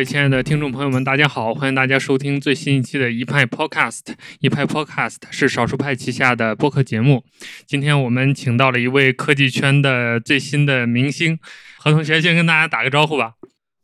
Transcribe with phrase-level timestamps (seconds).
[0.00, 1.52] 各位亲爱的听众朋友们，大家好！
[1.52, 4.14] 欢迎大家收听最新一期的一派 Podcast。
[4.38, 7.22] 一派 Podcast 是少数派旗下的播客节目。
[7.66, 11.38] 今天我们请到了一位科技圈的最新的明星，
[11.76, 13.34] 何同学先跟大家打个招呼吧。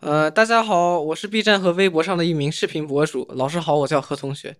[0.00, 3.30] 呃，大家好，我是 B 站和微博上的一名视频博主。
[3.36, 4.56] 老师好，我叫何同学。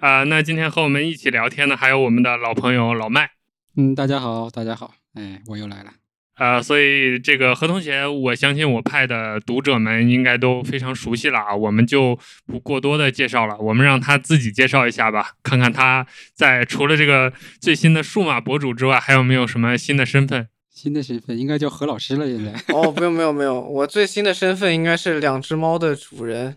[0.00, 3.30] 啊，那今天和我们一起聊天的还有我们的老朋友老麦。
[3.78, 6.01] 嗯，大家好，大家好，哎，我又来了。
[6.42, 20.48] 呃，所以这个何同学，我相信我派的读者们应该都非常熟悉了啊，我们就不过多的介绍了，我们让他自己介绍一下吧，看看他在除了这个最新的数码博主之外，还有没有什么新的身份？
[20.68, 22.52] 新的身份应该叫何老师了，现在。
[22.74, 26.56] 哦，不用，没有，没有，我最新的身份应该是两只猫的主人，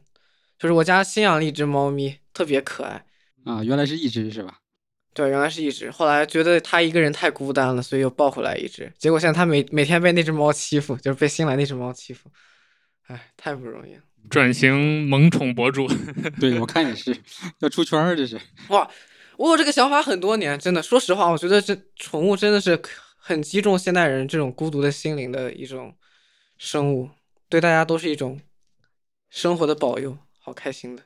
[0.57, 3.03] 就是我家新养了一只猫咪，特别可爱。
[3.43, 4.55] 啊，原来是一只是吧？
[5.15, 8.91] 对，原来是一只，后来觉得它一个人太孤单了，所以又抱回来一只。
[8.97, 12.29] 结果现在它每每天被那只猫欺负，就是被新来那只猫欺负，
[13.07, 14.01] 哎，太不容易了。
[14.29, 15.87] 转型萌宠博主，
[16.37, 17.15] 对我看也是
[17.59, 18.37] 要出圈儿，这是。
[18.67, 18.91] 哇，
[19.37, 20.83] 我有这个想法很多年，真的。
[20.83, 22.77] 说实话，我觉得这宠物真的是
[23.15, 25.95] 很击中现代人这种孤独的心灵的一种
[26.57, 27.09] 生物，
[27.47, 28.41] 对大家都是一种
[29.29, 31.03] 生活的保佑，好开心的。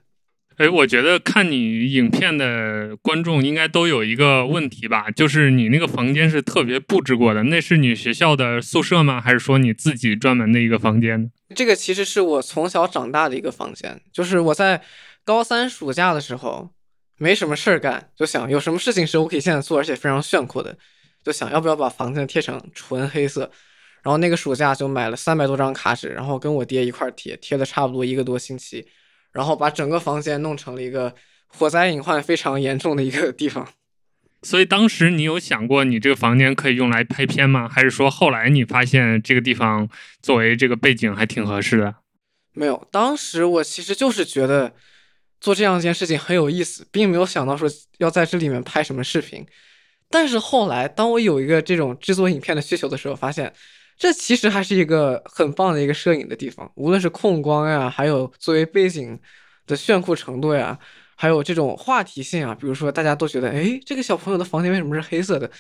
[0.60, 9.22] 哎，我觉得看你影片的观众应该都有一个问题吧，就是你那个房间是特别布置过的，那是你学校的宿舍吗？
[9.22, 11.32] 还是说你自己专门的一个房间？
[11.56, 14.82] 这个其实是我从小长大的一个房间，就是我在
[15.24, 16.70] 高三暑假的时候
[17.18, 20.78] 没什么事儿干，就想有什么事情是我可以现在做，而且非常炫酷的，
[21.24, 23.50] 就想要不要把房间贴成纯黑色。
[24.04, 28.86] 然后那个暑假就买了三百多张卡纸，然后跟我爹一块贴，贴了差不多一个多星期。
[29.32, 31.14] 然后把整个房间弄成了一个
[31.48, 33.68] 火灾隐患非常严重的一个地方，
[34.44, 37.68] 所以当时你有想过你这个房间可以用来拍片吗？
[37.68, 39.88] 还是说后来你发现这个地方
[40.22, 41.96] 作为这个背景还挺合适的？
[42.54, 44.74] 没有，当时我其实就是觉得
[45.40, 49.46] 做这样一件事情很有意思，并没有想到说要在这里面拍什么视频。
[50.10, 53.54] 但是后来当我有一个这种制作影片的需求的时候，发现。
[54.00, 59.20] 这其实还是一个很棒的一个摄影的地方，无论是控光呀，还有作为背景
[59.68, 60.80] 的炫酷程度呀，
[61.16, 65.52] 还有这种话题性啊，比如说大家都觉得，哎，这个小朋友的房间为什么是黑色的，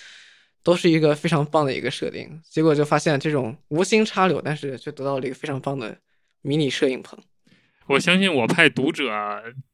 [0.64, 2.42] 都是一个非常棒的一个设定。
[2.50, 5.98] 结果就发现这种无心插柳，但是却得到了一个非常棒的
[6.42, 7.20] 迷你摄影棚。
[7.90, 9.12] 我相信我派读者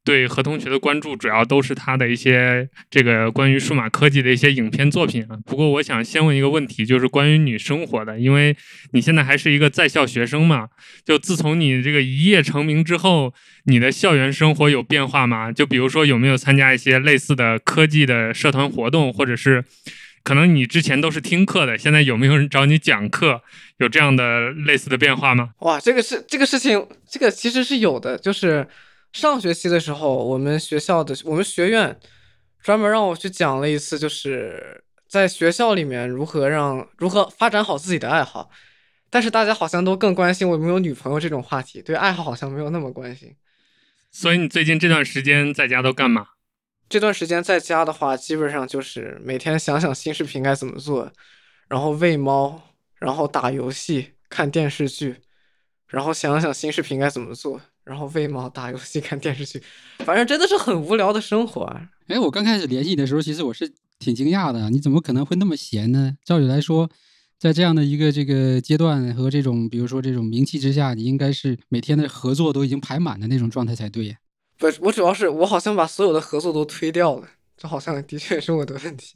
[0.05, 5.37] 对何同学的关注，主要都是他的一些这个关于数码科技的一些影片作品啊。
[5.45, 8.55] 不过，我想先问一个问题，就是关于你生活的，因为
[8.93, 10.69] 你现在还是一个在校学生嘛。
[11.03, 13.33] 就自从你这个一夜成名之后，
[13.65, 15.51] 你的校园生活有变化吗？
[15.51, 19.65] 就比如说，有没有参加一些类似的科技的社团活动，或者是？
[20.25, 23.43] 可能你之前都是听课的，现在有没有人找你讲课？
[23.77, 25.51] 有这样的类似的变化吗？
[25.59, 28.17] 哇，这个是这个事情，这个其实是有的。
[28.17, 28.67] 就是
[29.13, 31.95] 上学期的时候，我们学校的我们学院
[32.63, 38.49] 专门让我去讲了一次，就是在学校里面如何让如何发展好自己的爱好。
[39.11, 43.35] 但是大家好像都更关心我有没有女朋友这种话题，对爱好好像没有那么关心。
[44.09, 46.25] 所以你最近这段时间在家都干嘛？
[46.95, 51.11] 这段时间在家的话，基本上就是每天想想新视频该怎么做，
[51.67, 52.69] 然后喂猫，
[53.01, 55.17] 然后打游戏、看电视剧，
[55.89, 59.61] 然后想想新视频该怎么做，然后喂猫、打游戏、看电视剧，
[60.05, 61.63] 反正真的是很无聊的生活。
[62.07, 63.69] 哎，我刚开始联系你的时候，其实我是
[63.99, 66.15] 挺惊讶的，你怎么可能会那么闲呢？
[66.23, 66.89] 照理来说，
[67.37, 74.15] 在这样的一个这个阶段和这种比如说这种名气之下，你应该是每天的合作都已经排满的那种状态才对呀。
[74.57, 77.27] 不，我主要是我好像把所有的合作都推掉了，
[77.57, 79.15] 这好像的确是我的问题。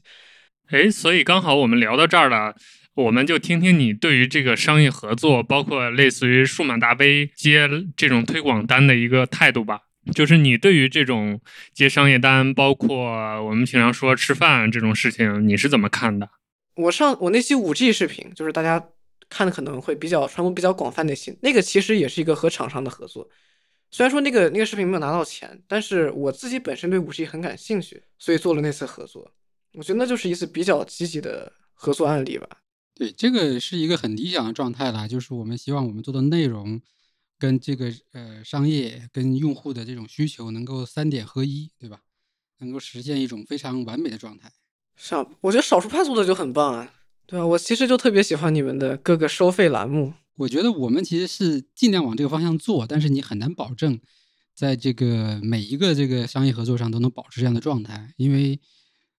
[0.70, 2.56] 哎，所以刚好我们聊到这儿了，
[2.94, 9.82] 我们就听听你对于这个商业合作，包括类似于数码大杯接这种推广单的一个态度吧。
[10.14, 11.40] 就是你对于这种
[11.74, 12.98] 接商业单，包括
[13.44, 16.30] 我们平常说吃饭这种事情，你是怎么看的？
[16.76, 18.84] 我上我那期五 G 视频，就是大家
[19.30, 23.28] 看的可能会比较传播比较广泛那些，那个其实也是一个和厂商的合作。
[23.92, 29.32] 虽然说那个那个视频没有拿到钱，但是我自己本身对五 G 很感兴趣，所以做了那次合作。
[29.74, 32.48] 我觉得那就是一次比较积极的合作案例吧。
[32.94, 36.82] 对，这个是一个很理想的状态啦，就是我们希望我们做的内容
[37.38, 42.02] 跟这个呃商业跟用户的这种需求能够三点合一，对吧？
[42.60, 44.52] 能够实现一种非常完美的状态。
[44.98, 46.94] 是啊，我觉得少数派做的就很棒啊。
[47.26, 50.14] 对啊，我其实就特别喜欢你们的各个收费栏目。
[50.40, 54.00] 我觉得我们其实是尽量往这个方向做，但是你很难保证，
[54.56, 58.58] 在这个每一个这个商业合作上都能保持这样的状态，因为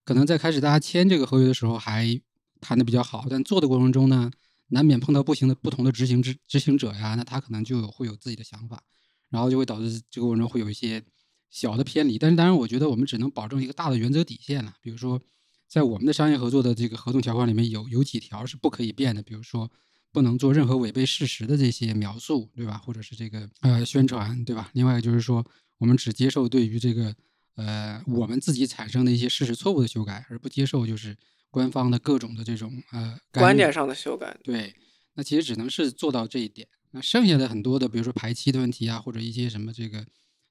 [0.03, 2.19] 可能在开始大家签这个合约的时候还
[2.59, 4.31] 谈的比较好，但做的过程中呢，
[4.69, 8.81] 难免碰到不行的不同的执行执执行者呀，那他可能就会有自己的想法，
[9.29, 11.03] 然后就会导致这个过程中会有一些
[11.51, 12.17] 小的偏离。
[12.17, 15.21] 但是当然，我觉得我们只能保证一个大的原则底线了，比如说
[15.67, 19.69] 在我们的商业合作的这个合同条款里面有有几条是不可以变的，比如说
[20.11, 22.77] 不能做任何违背事实的这些描述，对吧？
[22.77, 24.69] 或者是这个呃宣传，对吧？
[24.73, 25.45] 另外就是说，
[25.77, 27.15] 我们只接受对于这个
[27.55, 31.17] 呃我们自己产生的一些事实错误的修改，而不接受就是
[31.49, 34.37] 官方的各种的这种呃观点上的修改。
[34.43, 34.75] 对，
[35.13, 36.67] 那其实只能是做到这一点。
[36.91, 40.05] 那剩下的很多的，比如说排期的问题啊，或者一些什么这个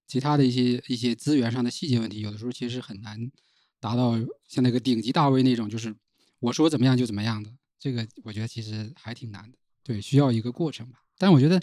[0.07, 3.31] 其他的一些一些资源上的细节问题，有的时候其实很难
[3.79, 4.19] 达到
[4.49, 5.95] 像那个顶级大 V 那种，就是
[6.39, 7.53] 我说怎么样就怎么样的。
[7.81, 10.99] 这个我觉得其实还挺难的，对，需要一个过程吧。
[11.19, 11.61] 但我觉得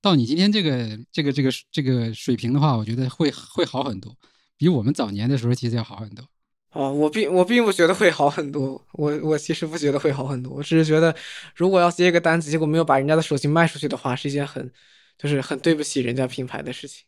[0.00, 4.14] 到你今天这个这个这个这个水平的话，我觉得会会好很多，
[4.56, 6.28] 比我们早年的时候其实要好很多。
[6.72, 11.14] 哦，我并我并不觉得会好很多，我我其实不觉得会好很多，我只是觉得，
[11.54, 14.72] 如果要接一个单子，结果没有把人家的手机卖出去的话，是一件很
[15.18, 17.04] 就是很对不起人家品牌的事情。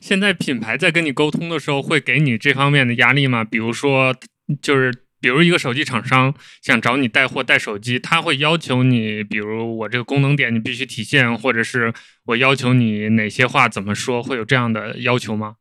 [0.00, 3.42] 现在品牌在跟你沟通的时候，会给你这方面的压力吗？
[3.42, 4.14] 比如说，
[4.62, 11.90] 就是比如一个手机厂商想找你带货带手机，他会要求你，比如我这个功能点你必须体现，或者是
[12.26, 15.56] 我要求你哪些话怎么说，会有这样的要求吗？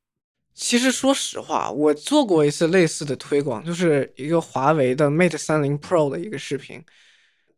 [0.54, 6.83] 其实说实话，我做过一次类似的推广，就是一个华为的 Mate 三零 Pro 的一个视频。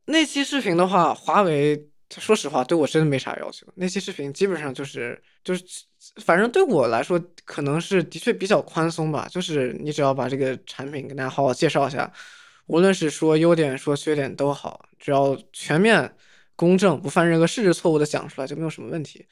[0.06, 1.88] 那期视频的话，华为
[2.20, 3.68] 说实话对我真的没啥要求。
[3.76, 5.64] 那期视频基本上就是就是，
[6.18, 9.28] 反正对我来说，可能是的确比较宽松吧。
[9.30, 12.12] 就是你只要把这个产品跟大家好好介绍一下，
[12.68, 16.16] 无论是说优点说缺点都好，只要全面、
[16.56, 19.26] 公正、不犯任何事实错误的讲出来，就没有什么问题。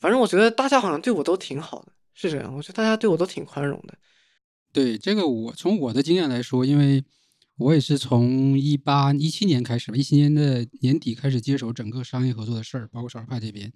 [0.00, 1.92] 反正我觉得大家好像对我都挺好的。
[2.14, 3.94] 是这样，我觉得大家对我都挺宽容的。
[4.72, 7.04] 对这个，我从我的经验来说，因为
[7.56, 13.72] 我也是从一八一七年开始吧，一七年的年底开始接手整个商业合作的事儿，包括少儿派这边。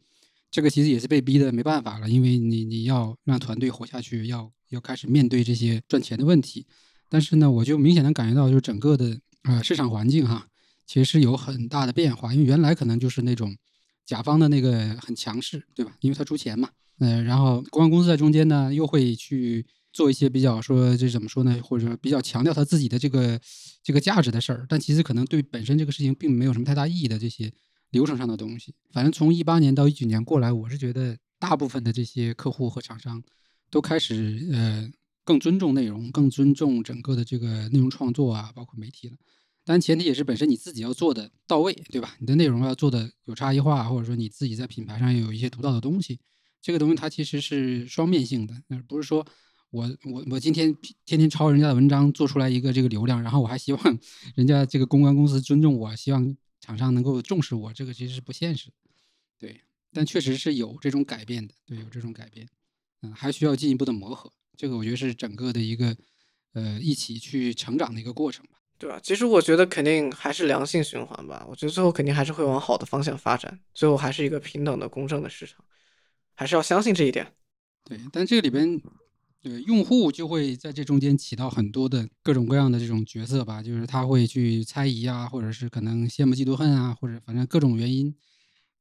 [0.50, 6.66] 这个其实也是被逼的没办法了，因为你你要让团队活下去，要要开始面对这些赚钱的问题。
[7.08, 10.48] 但是呢，我就明显能感觉到，就是整个的呃市场环境哈，
[10.86, 12.32] 其实是有很大的变化。
[12.34, 13.56] 因为原来可能就是那种
[14.04, 15.92] 甲方的那个很强势，对吧？
[16.00, 16.70] 因为他出钱嘛。
[16.98, 23.40] 嗯，然后公关公司在中间呢，又会去做一些比较说这怎么说呢，或者说比较强调他自己的这个
[23.82, 27.52] 这个价值的事儿，但其实可能对本身这个事情并没有什么太大意义的这些
[27.90, 28.74] 流程上的东西。
[28.92, 33.22] 反正从一八年到一九年过来，我是觉得大部分的这些客户和厂商
[33.70, 34.90] 都开始呃
[35.24, 39.16] 更尊重内容，更尊重整个的这个内容创作啊，包括媒体了。
[39.64, 42.16] 但前提也是本身你自己要做的到位，对吧？
[42.20, 46.18] 你的内容要做的有差异化，或者说你自己在品牌上有一些独到的东西。
[46.62, 48.54] 这个东西它其实是双面性的，
[48.88, 49.26] 不是说
[49.70, 50.74] 我我我今天
[51.04, 53.98] 天天抄人家的文章做出来一个这个流量，然后我还希望
[54.34, 58.70] 人家这个公关公司尊重我，希望厂商能够重视我，这个其实是不现实。
[59.38, 59.60] 对，
[59.92, 62.48] 但确实是有这种改变的，对，有这种改变，
[63.02, 64.32] 嗯，还需要进一步的磨合。
[64.56, 65.96] 这个我觉得是整个的一个
[66.52, 68.52] 呃一起去成长的一个过程吧。
[68.80, 69.00] 对吧？
[69.02, 71.44] 其实我觉得肯定还是良性循环吧。
[71.48, 75.64] 我觉得最后肯定还是会往好的方向发展，最后还是一个平等的、公正的市场。
[76.36, 77.34] 还是要相信这一点，
[77.82, 77.98] 对。
[78.12, 78.80] 但这个里边，
[79.40, 88.14] 对用户就会在这中间起到很多的各种各样的这种角色吧，就是他会去猜疑啊，或者是可能羡慕嫉妒恨啊，或者反正各种原因，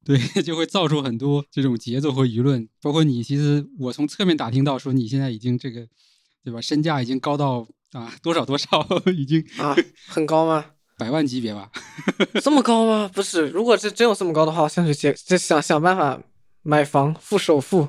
[0.04, 2.68] 对， 就会造出很多这种节奏和舆论。
[2.82, 5.86] 包括你，其实我从侧面打听到说，你现在已经这个，
[6.42, 6.60] 对吧？
[6.60, 8.86] 身价已经高到啊多少多少，
[9.16, 9.76] 已经啊
[10.08, 10.64] 很高吗？
[10.96, 11.70] 百万级别吧？
[12.42, 13.08] 这么高吗？
[13.14, 16.20] 不是，如果是真有这么高的话，我想去接，就想想办法。
[16.62, 17.88] 买房付首付，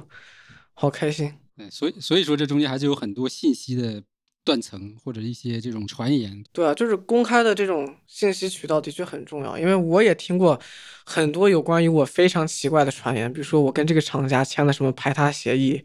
[0.73, 1.33] 好开心。
[1.71, 4.03] 所以所以说这中间还是有很多信息的
[4.43, 6.43] 断层或者一些这种传言。
[6.51, 9.57] 对啊，就是公开的这种信息渠道的确很重要。
[9.57, 10.59] 因为我也听过
[11.05, 15.83] 很多有关于我非常奇怪的传言，比如说我跟这个厂家签了什么排他协议，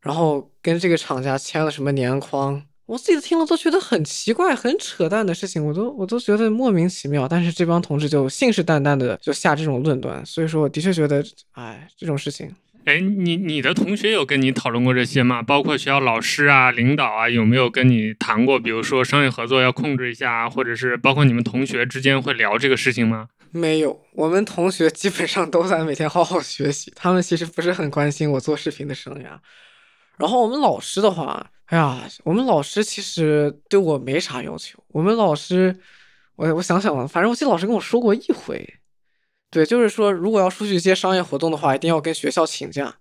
[0.00, 2.64] 然后跟这个厂家签了什么年框。
[2.86, 7.26] 我自己听了都觉得很奇怪、很扯淡的事情，我都我都觉得莫名其妙。
[7.26, 15.42] 但是这帮同志就信誓旦旦的就下这种论断，所以说我的确觉得，哎，这种事情，哎，你你的同学有跟你讨论过这些吗？
[15.42, 18.58] 包括学校老师啊、领导啊，有没有跟你谈过？
[18.60, 23.28] 比如说商业合作要控制一下，或者是包括你们同学之间会聊这个事情吗？
[23.50, 29.38] 没有，我们同学基本上都在每天好好学习，他们其实不是很关心我做视频的生涯。
[30.18, 31.50] 然后我们老师的话。
[31.68, 34.78] 哎呀，我们老师其实对我没啥要求。
[34.88, 35.74] 我们老师，
[36.36, 38.62] 我我想想啊，反正我记得老师跟我说过一回，
[39.54, 42.96] 对，就是说如果要出去接商业活动的话，一定要跟学校请假。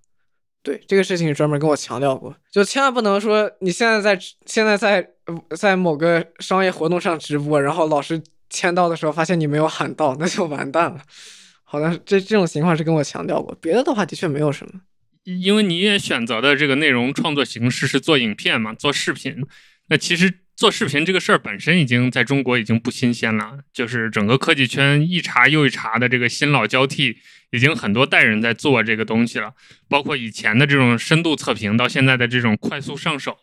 [0.61, 5.09] 对，这个事情专门跟我强调过，就千万不能说你现在在现在在
[5.57, 11.01] 在某个商业活动上直播，然后老师签到的时候发现你没有喊到，那就完蛋了。
[11.63, 14.73] 好像这这种情况是跟我强调过，别的的话的确没有什么。
[15.23, 19.45] 因为你也选择的这个内容创作形式是做影片嘛，做视频。
[19.87, 27.17] 那其实做视频这个事儿本身已经在中国已经不新鲜了，就是整个科技圈一茬又一茬的这个新老交替，
[27.51, 29.53] 已经很多代人在做这个东西了。
[29.89, 33.39] 包括以前的这种深度测评，到现在的这种快速上手，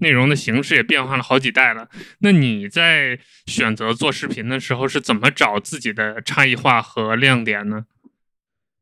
[0.00, 1.88] 内容的形式也变化了好几代了。
[2.18, 7.86] 那你在选择做视频的时候，是怎么找自己的差异化和亮点呢？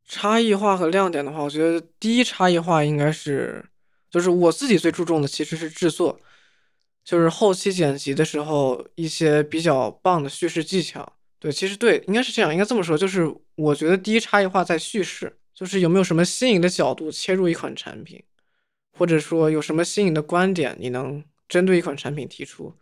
[0.09, 3.65] 差异化和亮点的话，我觉得第一差异化应该是，
[4.11, 6.21] 就是我自己最注重的其实是制作，
[7.07, 11.11] 就是后期剪辑的时候一些比较棒的叙事技巧。
[11.39, 18.23] 对，其实对，应该是这样，应该这么说，就是我觉得第一差异化在叙事，就是有没有什么新颖的角度切入一款产品，
[18.99, 22.75] 或者说有什么新颖的观点你能针对一款产品提出，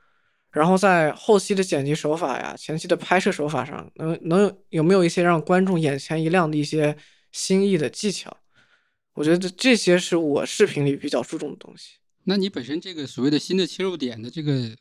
[0.51, 6.97] 然后在后期的剪辑手法呀、前期的拍摄手法上，能能有有没有一些让观众眼前一亮的一些。
[7.37, 8.37] 新意的技巧，
[9.15, 11.97] 我觉得这些是我视频里比较注重的东西。
[12.25, 14.75] 那你本身这个所谓的新的切入点的这个，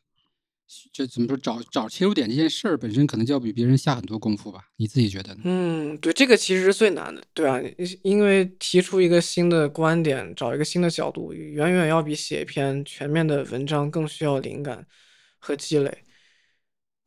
[0.92, 1.38] 这怎么说？
[1.38, 4.62] 找找切入点这件事儿本身可能就要比别人下很多功夫吧？
[4.78, 5.42] 你自己觉得呢？
[5.44, 7.60] 嗯，对，这个其实是最难的，对啊，
[8.02, 14.86] 因为提出一个新的观点，找一个新的角度，远远要比写一篇全面的文章更需要灵感
[15.40, 15.98] 和积累。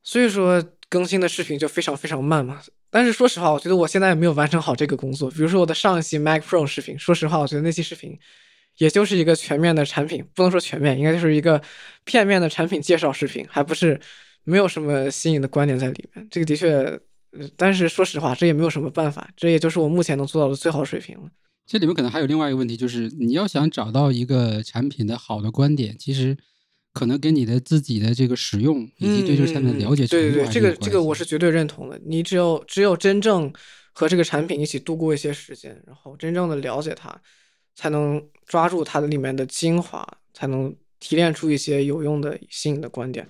[0.03, 2.63] 所以说，更新的视频就非常非常慢嘛。
[2.91, 5.29] 但是说实话，我觉得我现在也没有完成好这个工作。
[5.31, 8.17] 比如说我的上一期 Mac Pro 视频，说实话，我觉得那期视频
[8.79, 11.61] 也就是一个全面的产品，不能说全面，应该就是一个
[12.05, 14.01] 片面的产品介绍视频，还不是
[14.45, 16.27] 没有什么新颖的观点在里面。
[16.31, 17.01] 这个的确，
[17.57, 21.31] 但是说实话，这也没有什么办法，这也就是我目前能做到的最好水平了。
[21.67, 26.37] 这里面可能还有另外一个问题，就是你要想找到一个产品的好的观点，其实。
[26.97, 32.01] 可能跟你的自己的这个使用以及对这个产品的了解程度，对对对，这个这个我是绝对认同的。
[32.07, 33.53] 你只有只有真正
[33.93, 37.15] 和这个产品一起度过一些时间，然后真正的了解它，
[37.77, 40.05] 才能抓住它的里面的精华，
[40.35, 43.29] 才能提炼出一些有用的新颖的观点。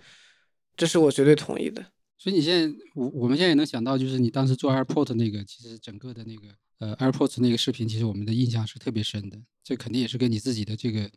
[0.75, 1.85] 这是我绝对同意的。
[2.17, 6.49] 所以你现在，我我们现在也能想到，就是你当时做 AirPods 那个，其实整个的那个
[6.79, 9.39] 呃 AirPods 那个视频，其实我们的印象是特别深的。
[9.63, 11.11] 这肯定也是跟你自己的这个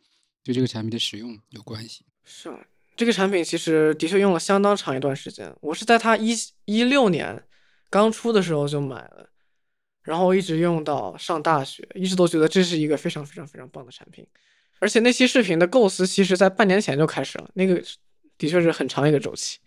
[0.44, 2.04] 对这个产品的使用有关系。
[2.24, 2.58] 是啊，
[2.96, 5.54] 这个产品其实的确用了相当长一段时间。
[5.62, 6.34] 我是在它一
[6.66, 7.42] 一六年
[7.88, 9.29] 刚出的时候就买了，
[10.10, 14.26] 然后一直用到上大学，一直都觉得这是一个非常非常非常棒的产品。
[14.80, 17.80] 而且那期视频的构思，其实在半年前就开始了，那个
[18.36, 19.58] 的确是很长一个周期。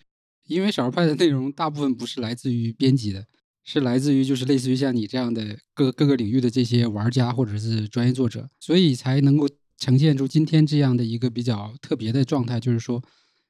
[0.48, 3.26] 因为小派的内容大部分不是来自于编辑的，
[3.64, 9.48] 是来自于就是类似于像你这样的各各个领域的这些玩家或者是专业作者，所以才能够。
[9.80, 13.04] 呈现出今天这样的一个比较特别的状态，就是说，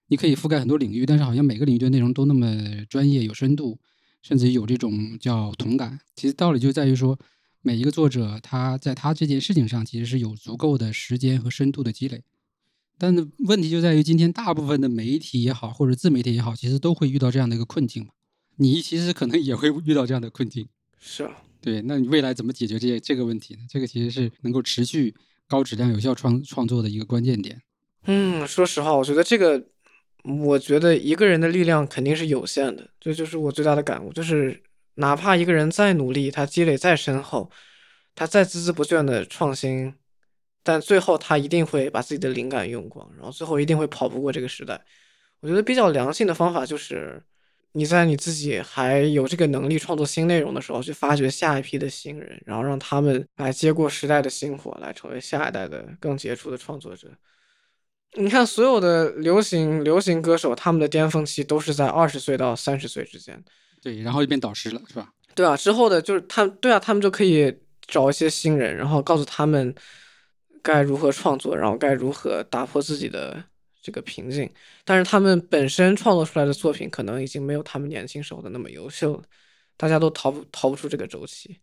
[0.08, 2.48] 你可以覆盖很多领域，但是好像每个领域的内容都那么
[2.90, 3.78] 专业、有深度，
[4.24, 6.00] 甚至有这种叫同感。
[6.16, 7.20] 其实道理就在于说，
[7.62, 12.24] 每一个作者他在他这件事情上其实是有足够的时间和深度的积累。
[12.98, 18.10] 但是问题就在于，今天大部分的媒体也好，或者自媒体也好，其实都会遇到这样的一个困境嘛。
[18.56, 20.68] 你其实可能也会遇到这样的困境。
[20.98, 21.84] 是啊，对。
[21.84, 23.60] 那你未来怎么解决这这个问题呢？
[23.70, 25.14] 这个其实是能够持续。
[25.46, 27.62] 高质量、有效创创作的一个关键点。
[28.06, 29.64] 嗯，说实话，我觉得这个，
[30.24, 34.12] 我觉得一个人的力量肯定是有限的，这就是我最大的感悟。
[34.14, 34.64] 就是
[34.96, 37.50] 哪怕一个人再努力，他积累再深厚，
[38.16, 39.94] 他再孜孜不倦的创新，
[40.64, 44.82] 但最后他一定会把自己的灵感用光，然后最后一定会跑不过这个时代。
[45.42, 47.24] 我觉得比较良性的方法就是。
[47.76, 57.10] 你在你自己还有这个能力创作新内容的时候，去发掘下一批的新人，然后让他们来接过时代的薪火，来成为下一代的更杰出的创作者。
[58.16, 63.44] 你看，所有的流行流行歌手，他们的巅峰期都是在二十岁到三十岁之间。
[63.82, 65.12] 对，然后就变导师了，是吧？
[65.36, 67.54] 对啊，之后的就是他，对啊，他们就可以
[67.88, 69.74] 找一些新人，然后告诉他们
[70.62, 73.44] 该如何创作，然后该如何打破自己的。
[73.86, 74.50] 这个瓶颈，
[74.86, 79.24] 但是他们本身创作出来的作品可能已经没有他们年轻时候的那么优秀了，
[79.76, 81.60] 大家都逃不逃不出这个周期。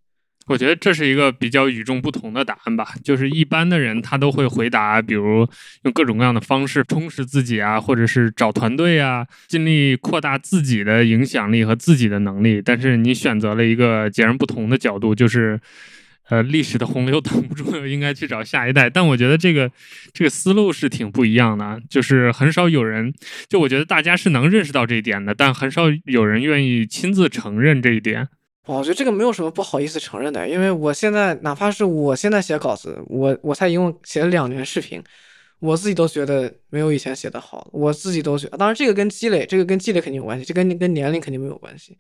[0.47, 5.49] 我觉得这是一个比较与众不同的答案吧，就是一般的人他都会回答，比如
[5.83, 12.61] 用各种各样的方式充实自己啊，或者是找团队啊，尽力扩大自己的影响力和自己的能力。
[12.65, 15.61] 但是你选择了一个截然不同的角度，就是。
[16.29, 18.89] 呃，历史的洪流挡不住，应该去找下一代。
[18.89, 19.69] 但我觉得这个
[20.13, 23.13] 这个思路是挺不一样的，就是很少有人，
[23.49, 28.29] 就我觉得大家是能认识到这一点的，但很少有人愿意亲自承认这一点。
[28.79, 35.03] 我觉得这个没有什么不好意思承认的，因为我现在哪怕是我现在写稿子，我我才一共写了两年视频，
[35.59, 38.57] 我自己都觉得没有以前写的好，我自己都觉得。
[38.57, 41.97] 当然，这个跟积累，这个跟积累肯定有关系，这跟跟年龄肯定没有关系。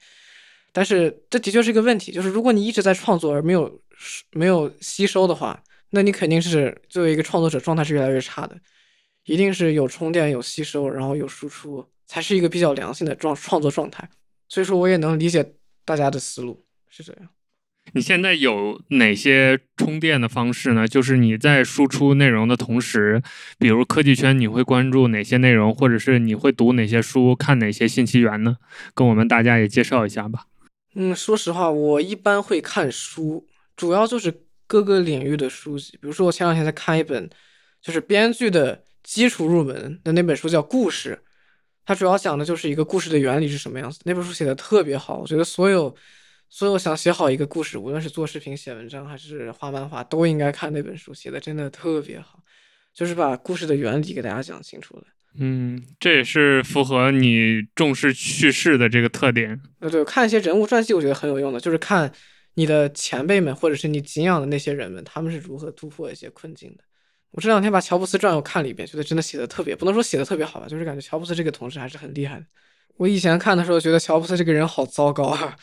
[0.73, 3.81] 但是这的确是一个问题，就是如果你一直在创作而没有
[4.33, 5.61] 没有吸收的话，
[5.91, 8.57] 那你肯定是作为一个创作者状态是越来越差的，
[9.25, 14.09] 一定是有充电、有吸收，然后有输出，才是一个比较良性的状创作状态。
[14.49, 15.45] 所以说，我也能理解
[15.85, 17.29] 大家的思路是这样。
[17.93, 20.87] 你现在有哪些充电的方式呢？
[20.87, 23.21] 就是你在输出内容的同时，
[23.59, 28.59] 比如科技圈，你会关注哪些内容，或者是你会读哪些书、看哪些信息源呢？
[28.95, 30.45] 跟我们大家也介绍一下吧。
[30.95, 33.47] 嗯，说实话，我一般会看书，
[33.77, 35.93] 主要就是各个领域的书籍。
[35.93, 37.29] 比如说，我前两天在看一本，
[37.81, 41.21] 就是编剧的基础入门的那本书，叫《故事》，
[41.91, 43.99] 它主要讲的就是一个故事的原理是什么样子。
[44.05, 45.93] 那本书写的特别好，我觉得所有。
[46.49, 52.41] 所有想写好一个故事，无论是做视频、写文章还是画漫画，都应该看那本书，写的真的特别好，
[52.95, 55.05] 就是把故事的原理给大家讲清楚了。
[55.39, 59.61] 嗯，这也是符合你重视叙事的这个特点。
[59.81, 62.13] 呃，对，看一些人物传记，我觉得很有用的，就是看
[62.55, 66.85] 你的前辈们或者是你敬仰的那些人们，他们是如何突破一些困境的。
[67.33, 72.45] 我这两天把乔布斯传又看了一遍，觉得真的写的特别，不能说写的特别好吧，就是感觉乔布斯这个同事还是很厉害的。
[72.97, 75.57] 我以前看的时候觉得乔布斯这个人好糟糕啊。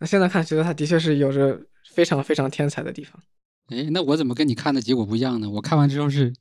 [0.00, 1.60] 那现在看，觉得他的确是有着
[1.92, 3.20] 非常非常天才的地方。
[3.68, 5.50] 哎，那我怎么跟你看的结果不一样呢？
[5.50, 6.32] 我看完之后是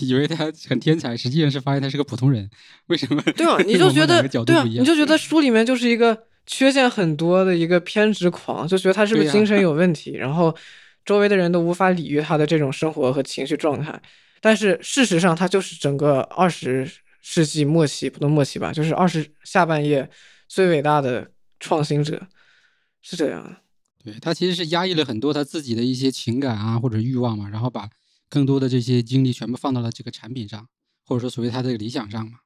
[0.00, 2.48] 以为他很天才，实际上是发现他是个普通人。
[2.88, 3.22] 为什么？
[3.34, 10.54] 对啊，你就觉得对啊，你就觉得书里面就是一个缺陷很多的一个偏执狂，就觉得他是不是精神有问题，然后
[11.10, 14.00] 周围的人都无法理喻他的这种生活和情绪状态。
[14.40, 16.88] 但是事实上，他就是整个二十
[17.20, 20.08] 世纪末期，不能末期吧，就是二十下半叶
[20.46, 22.28] 最伟大的创新者。
[23.02, 23.56] 是这样，
[24.04, 27.90] 对他其实是压抑了很多他自己的一些情感啊或者欲望嘛，然后把
[28.28, 30.68] 更多的这些精力全部放到了这个产品上，
[31.04, 32.38] 或者说所谓他的理想上嘛。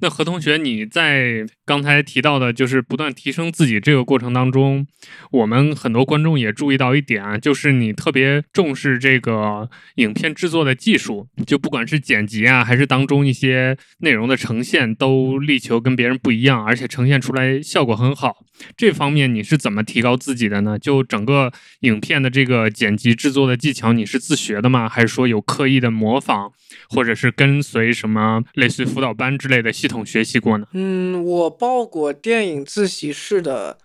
[0.00, 4.86] 那何同学，你在刚才提到的，就是不断提升自己这个过程当中，
[5.32, 18.44] 我们很多观众也注意到一点啊，就是你特别重视这个影片制作的技术，就不管是剪辑啊，还是当中一些内容的呈现，都力求跟别人不一样，而且呈现出来效果很好。
[18.76, 20.78] 这方面你是怎么提高自己的呢？
[20.78, 24.88] 就整个影片的这个剪辑制作的技巧，你是自学的吗？
[24.88, 26.52] 还是说有刻意的模仿，
[26.88, 30.66] 或者是跟随什么类似于辅导班之类的系统学习过呢？
[30.72, 33.78] 嗯，我报过电影自习室的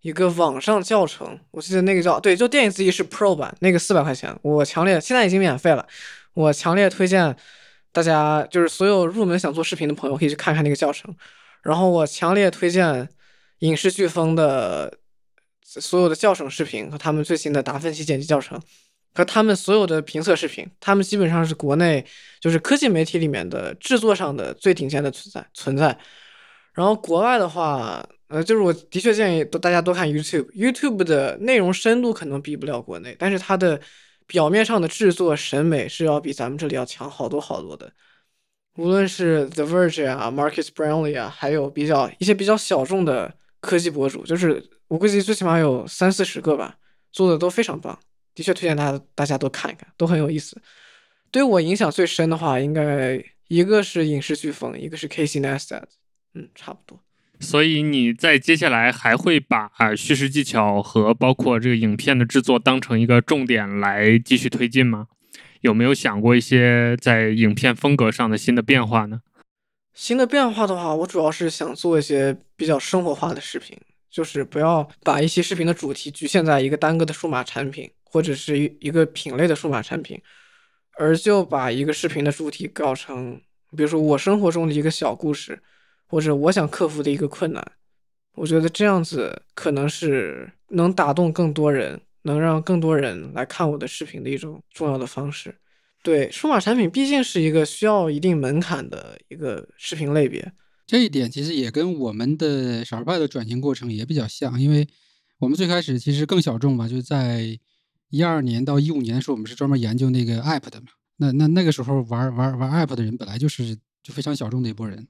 [0.00, 5.86] 一个网上教程，我记得那个叫对，就电影自习室 Pro 版，那个四百块钱，我强烈现在已经免费了，
[6.32, 7.36] 我强烈推荐
[7.92, 11.14] 大家，就是所有入门想做视频的朋友可以去看看那个教程，
[11.62, 13.08] 然后我强烈推荐。
[13.62, 14.98] 影视飓风的
[15.64, 18.56] 所有的教程视频和他们最新的达芬奇剪辑教程，
[19.14, 22.04] 和他们所有的评测视频，他们基本上是国内
[22.40, 25.98] 就是科技媒体里面的制作上的最顶尖的存在存在。
[26.72, 33.80] 然后国外的话，呃，就是我的确建议都大家多看 YouTube，YouTube 的内容深度可能比不了国内，但是它的
[34.26, 37.92] 表面上的制作审美是要比咱们这里要强好多好多的。
[38.76, 43.34] 无论是 The Verge 啊，Marcus Brownlee 啊，还有比较一些比较小众的。
[43.60, 46.76] 科技博主就是我估计最起码有三四十个吧，
[47.10, 47.98] 做的都非常棒，
[48.38, 50.62] 的确推荐大家大家都看一看，都很有意思。
[51.32, 55.82] 对我影响最深的话，应该一个是影视飓风，一个是 Casey Neistat，
[56.34, 57.00] 嗯，差不多。
[57.40, 65.08] 所以你在接下来还会把叙事技巧和包括这个影片的制作当成一个重点来继续推进吗？
[65.62, 69.22] 有没有想过一些在影片风格上的新的变化呢？
[69.92, 73.76] 新的变化的话，我主要是想做一些比较生活化的视频，
[74.08, 80.20] 就是不要把一些视频的主题局限在一个单个的数码产品或者是一一个品类的数码产品，
[80.98, 83.40] 而就把一个视频的主题搞成，
[83.76, 85.62] 比如说我生活中的一个小故事，
[86.06, 87.72] 或者我想克服的一个困难。
[88.34, 95.54] 我觉得这样子可能是能打动更多人，能让更多人来看我的视频的一种重要的方式。
[96.04, 100.52] 对，数码产品毕竟是一个需要一定门槛的一个视频类别，
[100.86, 104.86] 这一点其实也跟我们的少儿派的转型过程也比较像，因为
[105.40, 107.58] 我们最开始其实更小众嘛，就在
[108.10, 110.86] 一二年到一五年的时候，我们是专门研究那个 app 的嘛。
[111.16, 115.08] 那那那个时候玩玩玩 app 的人本来就是就非常小众的一波人，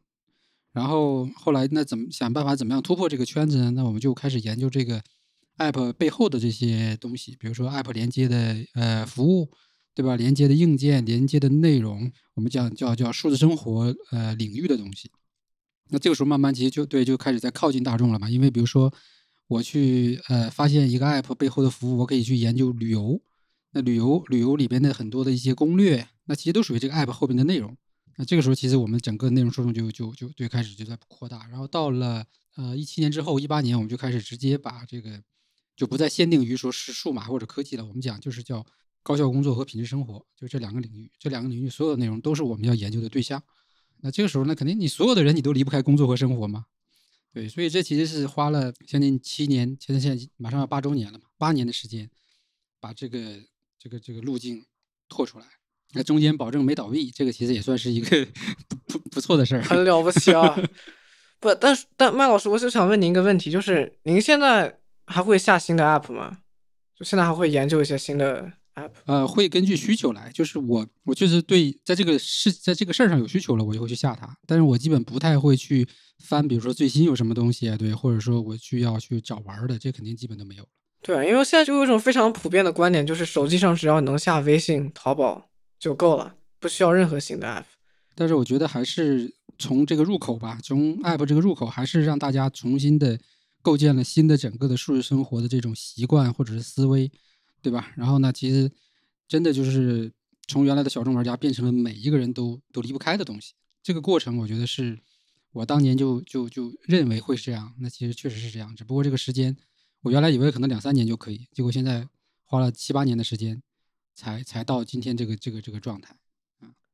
[0.73, 3.71] 然后后来那怎么想办法怎么样突破这个圈子呢？
[3.73, 5.03] 那我们就开始研究这个
[5.59, 9.51] app 背后的这些东西，比如说 app 连接的呃服务。
[9.95, 10.15] 对吧？
[10.15, 15.11] 连接的硬件、连接的内容，我们讲叫叫数字生活呃领域的东西。
[15.89, 18.31] 那这个时候慢慢其实就对就开始在靠近大众了嘛。
[18.31, 18.95] 因为比如说
[19.49, 23.21] 我去呃发现一个 app 背后的服务，我可以去研究旅游。
[23.73, 27.77] 那旅游旅游里边的很多的一些攻略，那其实都属于这个 app 后边的内容。
[28.17, 31.47] 那这个时候其实我们整个内容受众就就就对开始就在扩大。
[31.49, 32.25] 然后到了
[32.57, 35.21] 呃一七年之后，一八年我们就开始直接把这个
[35.77, 37.85] 就不再限定于说是数码或者科技了。
[37.85, 38.65] 我们讲就是叫。
[39.01, 43.43] 高效工作和品质生活，就这两个领域，这两个领域所有的内容都是我们要研究的对象。
[44.03, 46.67] 那这个时候呢，肯定你所有的人你都离不开工作和生活嘛。
[47.33, 52.11] 对，所以这其实是花了将近七年，现在现在马上要八周年了嘛，八年的时间，
[52.81, 53.19] 把这个
[53.79, 54.65] 这个这个路径
[55.09, 55.47] 拓出来。
[55.93, 58.27] 那中间保证没倒闭，这个其实也算是一个
[58.69, 59.63] 不不不错的事儿。
[59.63, 60.55] 很了不起啊！
[61.41, 66.39] 不，但是但麦老师，我就想问您一个问题，就是您现在还会下新的 app 吗？
[66.95, 68.91] 就现在还会研究一些新的 app？
[69.07, 74.37] 呃，会根据需求来，就是我我就是对在这个事在这个事儿上有需求了，我就会去下它。
[74.47, 75.89] 但是我基本不太会去
[76.19, 80.69] 翻，比如说最新有什么东西啊，对，或者说我需要去找玩的，这肯定基本都没有了。
[81.01, 87.65] 对，因为现在就有一种非常普遍的观点，就是手机上只要能下微信、淘宝就够了，不需要任何新的 app。
[88.17, 93.19] 但是我觉得还是从这个入口吧，从 app 这个入口，还是让大家重新的
[93.63, 97.11] 构建了新的整个的数字生活的这种习惯或者是思维，
[97.63, 97.93] 对吧？
[97.97, 98.69] 然后呢，其实
[99.29, 100.13] 真的就是
[100.49, 103.53] 从原来的小众玩家变成了每一个人都都离不开的东西。
[103.85, 104.99] 这个过程，我觉得是
[105.53, 108.75] 我当年就就就认为会是这样，那其实确实是这样。
[108.77, 109.57] 只不过这个时间，
[110.03, 112.07] 我原来以为可能两三年就可以，结果现在
[112.45, 113.63] 花了七八年的时间，
[114.15, 116.15] 才才到今天这个这个这个状态。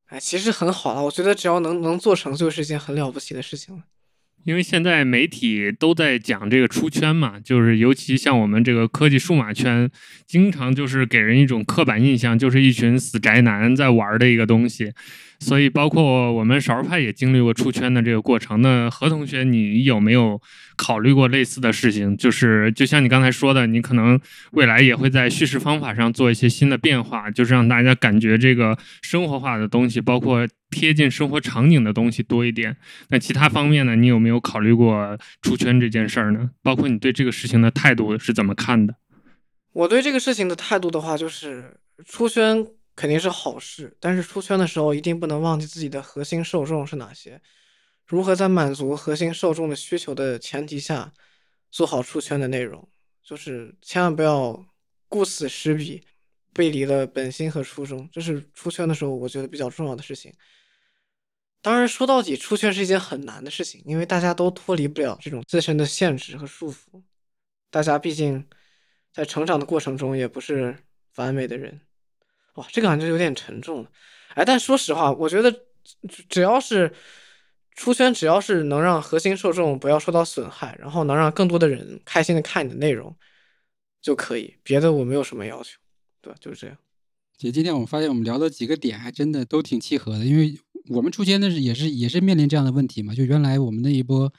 [0.06, 3.84] 哎，其实很好了，我觉得只要能能做成，就是一件很了不起的事情了。
[4.44, 9.90] 因为现在媒体都在讲这个出圈嘛，就是尤其像我们这个科技数码圈，
[10.26, 14.92] 经常就是给人一种刻板印象，就是一群死宅男在玩的一个东西。
[15.44, 18.62] 所以，包括我们少儿派也经历过出圈的这个过程。
[18.62, 20.40] 那何同学，你有没有
[20.74, 22.16] 考虑过类似的事情？
[22.16, 24.18] 就是就像你刚才说的，你可能
[24.52, 32.74] 未来也会在叙事方法上做一些新的变化，就是让大家感觉这个生活化的东西，包括贴近生活场景的东西多一点。
[33.11, 33.94] 那其他方面呢？
[33.94, 36.48] 你有没有考虑过出圈这件事儿呢？
[36.62, 38.94] 包括你对这个事情的态度是怎么看的？
[39.74, 41.74] 我对这个事情的态度的话，就是
[42.07, 42.66] 出圈。
[42.96, 47.40] 肯定是好事，但是出圈的时候一定不能忘记自己的核心受众是哪些，
[48.07, 51.12] 如何在满足核心受众的需求的前提下
[51.70, 52.88] 做好出圈的内容，
[53.22, 54.64] 就是千万不要
[55.09, 56.07] 顾此失彼，
[56.52, 60.33] 背离了本心和初衷，这是出圈的时候我觉得比较重要的事情。
[61.61, 67.02] 当然说到底，出圈是一件很难的事情，因为大家都脱离不了这种自身的限制和束缚，
[67.70, 68.46] 大家毕竟
[69.12, 70.76] 在成长的过程中也不是
[71.16, 71.80] 完美的人。
[72.54, 73.90] 哇，这个感觉有点沉重了，
[74.34, 75.52] 哎，但说实话，我觉得
[76.28, 76.92] 只要是
[77.74, 83.14] 出圈，只要是能让核心受众不要受到损害，然后能让更多的人开心的看你的内容
[84.00, 85.78] 就可以，别的我没有什么要求，
[86.22, 86.38] 对吧？
[86.40, 86.76] 就是这样。
[87.36, 90.56] 姐今天我们发现，我们聊的几个点还真的都挺契合的，因为
[90.90, 94.32] 我们出圈的是也是也是面临这样的问题嘛，就原来我们那一波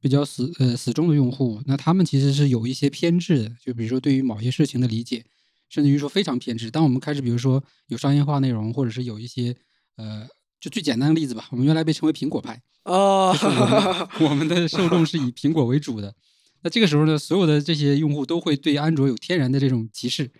[0.00, 5.26] 比较死呃死忠的用户，那他们其实是有一些偏执的，就比如说对于某些事情的理解。
[5.68, 6.70] 甚至于说非常偏执。
[6.70, 9.54] 当我们开始，比如说有商业化内容，或者是有一些
[9.96, 10.26] 呃，
[10.60, 13.36] 就最简单的例子吧，我们原来被称为苹果派哦，
[14.20, 16.14] 我们的受众是以苹果为主的。
[16.62, 20.30] 那这个时候呢，所有的这些用户都会对安卓有天然的这种歧视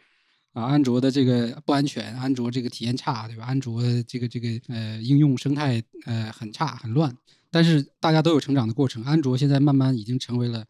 [0.52, 3.44] 啊，安卓的这个不安全，安卓这个体验差，对吧？
[3.44, 7.16] 安卓这个这个呃应用生态呃很差很乱。
[7.50, 10.64] 但是大家都有成长的过程，安卓现在慢慢已经成为了。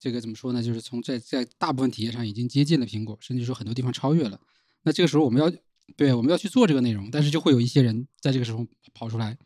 [0.00, 0.62] 这个怎么说呢？
[0.62, 4.40] 就是从在在大部分体验上已经接近了苹果，甚至说很多地方超越了。
[4.82, 5.52] 那这个时候我们要
[5.94, 9.36] 对我们要去做这个内容，但是就会有一些人在这个时候跑出来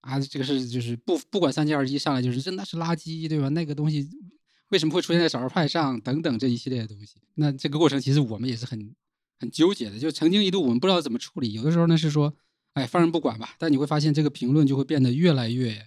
[0.00, 3.50] 啊，这个是就是不不管三七二十一上来就是真的是垃圾，对吧？
[3.50, 4.08] 那个东西
[4.70, 7.16] 为什么会出现在少儿派上等等这一系列的东西？
[7.34, 8.94] 那这个过程其实我们也是很
[9.38, 9.98] 很纠结的。
[9.98, 12.34] 就曾经一度我们不知道怎么处理，有的时候呢是说
[12.72, 15.86] 哎放任不管吧，但你会发现这个评论就会变得越来越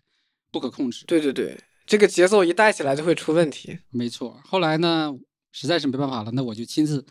[0.52, 1.04] 不可控制。
[1.08, 1.60] 对对对。
[1.86, 3.80] 这个节奏一带起来就会出问题。
[3.90, 5.14] 没错，后来呢，
[5.52, 7.06] 实在是没办法了，那我就亲自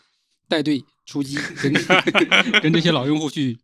[0.49, 1.73] 带队出击，跟
[2.63, 3.59] 跟这些老用户去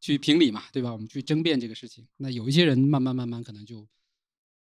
[0.00, 0.92] 去评理嘛，对吧？
[0.92, 2.06] 我们去争辩这个事情。
[2.16, 3.86] 那有一些人慢慢慢慢可能就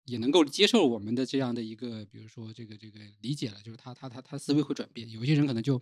[0.05, 5.09] 也能够接受我们的这样的一个，比如说这个这个理解了，就是他他他他思维会转变。
[5.11, 5.81] 有一些人可能就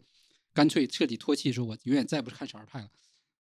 [0.53, 2.89] 干脆彻底脱气，说我永远再不看少儿派了，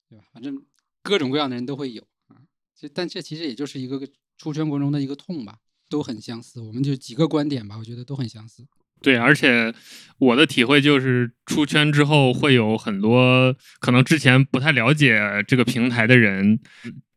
[0.10, 0.26] 对吧？
[0.34, 0.66] 反正
[1.02, 2.36] 各种各样的人都会有啊。
[2.76, 4.06] 这但这其实也就是一个
[4.38, 5.60] 出圈过程中的一个痛吧。
[5.90, 8.66] 都很相似，我们就几个观点吧，我觉得都很相似。
[9.00, 9.74] 对，而且
[10.18, 16.60] 我的体会就是，出圈之后会有很多可能之前不太了解这个平台的人，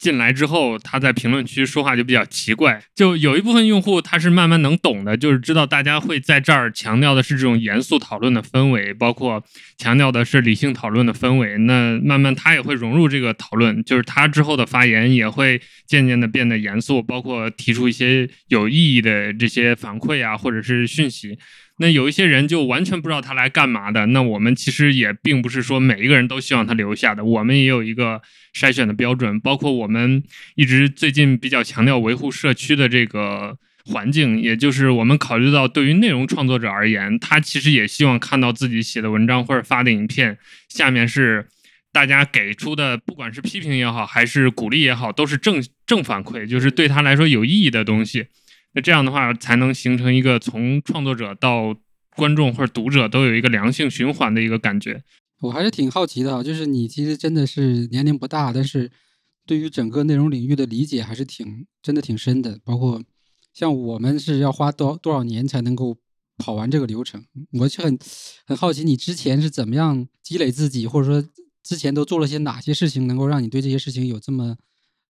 [0.01, 2.83] 进来之后，他在评论区说话就比较奇怪。
[2.97, 9.45] 就有一部分用户他是慢慢能懂的，就是知道大家会在这儿强调的是这种严肃讨论的氛围，包括
[9.77, 11.59] 强调的是理性讨论的氛围。
[11.59, 21.39] 那慢慢他也会融入这个讨论，就是他之后的发言也会渐渐的变得严肃，包括提出一些有意义的这些反馈啊，或者是讯息。
[21.79, 28.21] 那有一些人就完全不知道他来干嘛的，那我们其实也并不是说每一个人都希望他留下的，我们也有一个
[28.55, 30.23] 筛选的标准，包括我们
[30.55, 41.49] 一直最近比较强调维护社区的这个环境，也就是我们考虑到对于内容创作者而言，他其实也希望看到自己写的文章或者发的影片下面是
[41.93, 48.27] 大家给出的，不管是批评也好，还是鼓励也好，都是正正反馈，就是对他来说有意义的东西。
[48.75, 51.75] 那这样的话，才能形成一个从创作者到
[52.15, 55.03] 观众或者读者都有一个良性循环的一个感觉。
[55.41, 58.91] 我还是挺好奇的，就是你其实真的是年龄不大，但是
[59.47, 62.59] 对于整个内容领域的理解还是挺真的挺深的。
[62.65, 63.03] 包括
[63.53, 65.97] 像我们是要花多多少年才能够
[66.37, 67.99] 跑完这个流程，我就很
[68.47, 71.29] 很好奇你之前是怎么样积累自己，或者说
[71.63, 74.57] 之前都做了些哪些事情，能够让你对这些事情有这么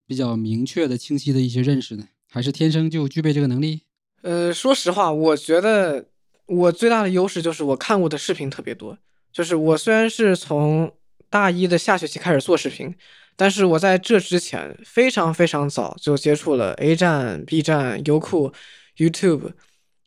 [0.07, 2.09] 比较明确的、清晰的一些认识呢？
[2.29, 3.83] 还是天生就具备这个能力？
[4.23, 6.07] 呃，说实话，我觉得
[6.47, 8.99] 我最大的优势就是我看过的视频特别多。
[9.33, 10.93] 就是我虽然是从
[11.29, 12.95] 大一的下学期开始做视频，
[13.37, 18.53] 但是我在这之前非常非常早就接触了 A 站、B 站、优酷、
[18.97, 19.53] YouTube，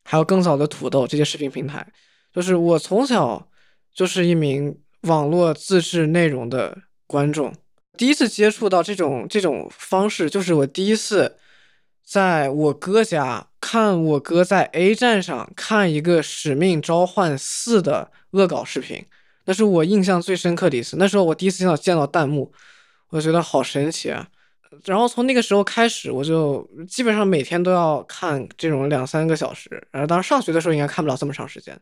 [0.04, 1.88] 还有更早的土豆这些视频平台。
[2.34, 3.48] 就是我从小
[3.94, 7.54] 就是一名网络自制内容的观众，
[7.98, 11.38] 第一次接触到这种这种方式，就是我第一次。
[12.06, 19.04] 在我哥家看我哥在 A 站上看一个《使命召唤四》的恶搞视频，
[19.46, 20.98] 那是我印象最深刻的一次。
[20.98, 22.52] 那时候我第一次见到见到弹幕，
[23.10, 24.28] 我觉得好神奇啊！
[24.86, 29.70] 然后从那个时候开始，我就基本上每天都要看这种两三个小时。
[29.92, 31.80] 然后当时上学的时候应该看不了这么长时间。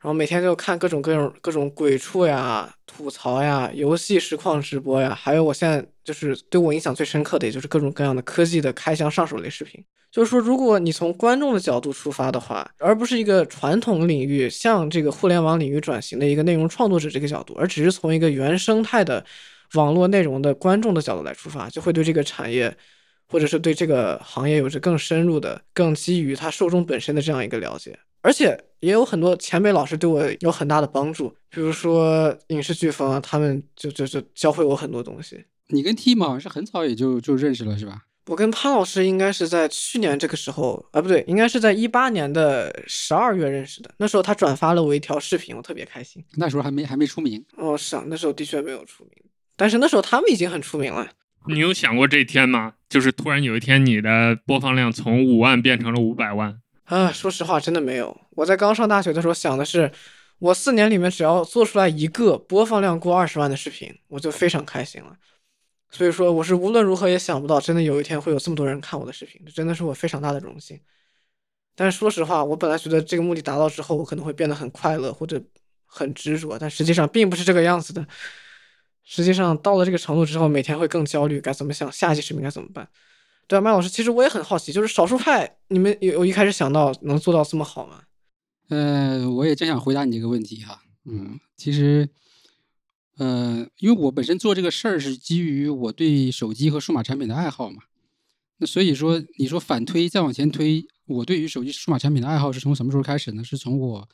[0.00, 9.82] 然后每天就看各种各种各种鬼畜呀、吐槽呀、游戏实况直播呀，还有我现在就是对我印象最深刻的，也就是各种各样的科技的开箱上手类视频。
[10.12, 19.22] 就是说，如果你从观众的角度出发的话，而不是一个传统领域向这个互联网领域转型的一个内容创作者这个角度，而只是从一个原生态的
[19.74, 22.74] 网络内容的观众的角度来出发，就会对这个产业
[23.28, 27.98] 或者是对这个行业有着更深入的、更基于它受众本身的这样一个了解。
[28.22, 35.44] 而且也有很多前辈老师对我有很大的帮助，比如说影视飓风啊，他们就就就教会我很多东西。
[35.68, 38.02] 你跟 T 好像是很早也就就认识了，是吧？
[38.26, 43.90] 我跟潘老师应该是在去年这个时候啊，不对，应该是在一八年的十二月认识的。
[43.98, 46.24] 那时候他转发了我一条视频，我特别开心。
[46.34, 49.12] 那时候还没还没出名哦，是啊，那时候的确没有出名，
[49.56, 51.08] 但是那时候他们已经很出名了。
[51.48, 52.74] 你有想过这一天吗？
[52.88, 56.58] 就是突然有一天，你的播放量从五万变成了五百万。
[56.86, 58.16] 啊，说实话，真的没有。
[58.30, 59.90] 我在刚上大学的时候想的是，
[60.38, 65.16] 我四年里面只要做出来一个播放量过二十万的视频，我就非常开心了。
[65.90, 70.80] 所以说，我是无论如何也想不到，真的有一天会有这么多人看我的视频，这真的是我非常大的荣幸。
[71.74, 75.42] 但是说实话，我本来觉得这个目的达到之后，我可能会变得很快乐或者
[75.86, 78.06] 很执着，但实际上并不是这个样子的。
[79.04, 82.88] 实际上到了这个程度之后，每天会更焦虑，该怎么想下一期视频该怎么办。
[83.48, 88.02] 对啊，麦老师，其实我也很好奇，就是少数派，你们有有一开始想到能做到这么好吗？
[88.68, 90.82] 呃，我也正想回答你这个问题哈。
[91.04, 92.08] 嗯，其实，
[93.18, 97.84] 呃，因为我本身做这个事儿是基于我对手机和数码产品的爱好嘛。
[98.58, 103.44] 那所以说，你说反推再往前推，我对于手机数码产品的爱好是从什么时候开始呢？
[103.44, 104.08] 是从我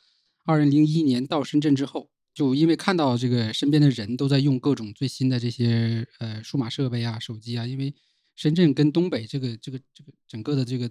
[0.45, 7.91] 二零零一年到深圳之后，就因为看到这个身边的人都在用各种最新的这些呃数码设备啊、手机啊，因为。
[8.35, 10.89] 深圳跟东北这个这个这个整个的这个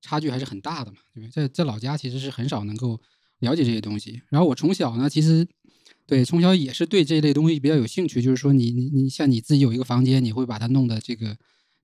[0.00, 1.30] 差距还是很大的嘛，对不对？
[1.30, 3.00] 在在老家其实是很少能够
[3.40, 4.22] 了解这些东西。
[4.28, 5.46] 然后我从小呢，其实
[6.06, 8.22] 对从小也是对这类东西比较有兴趣。
[8.22, 11.36] 就是说，你你你像你自己有一个房间，你会把它弄的这个，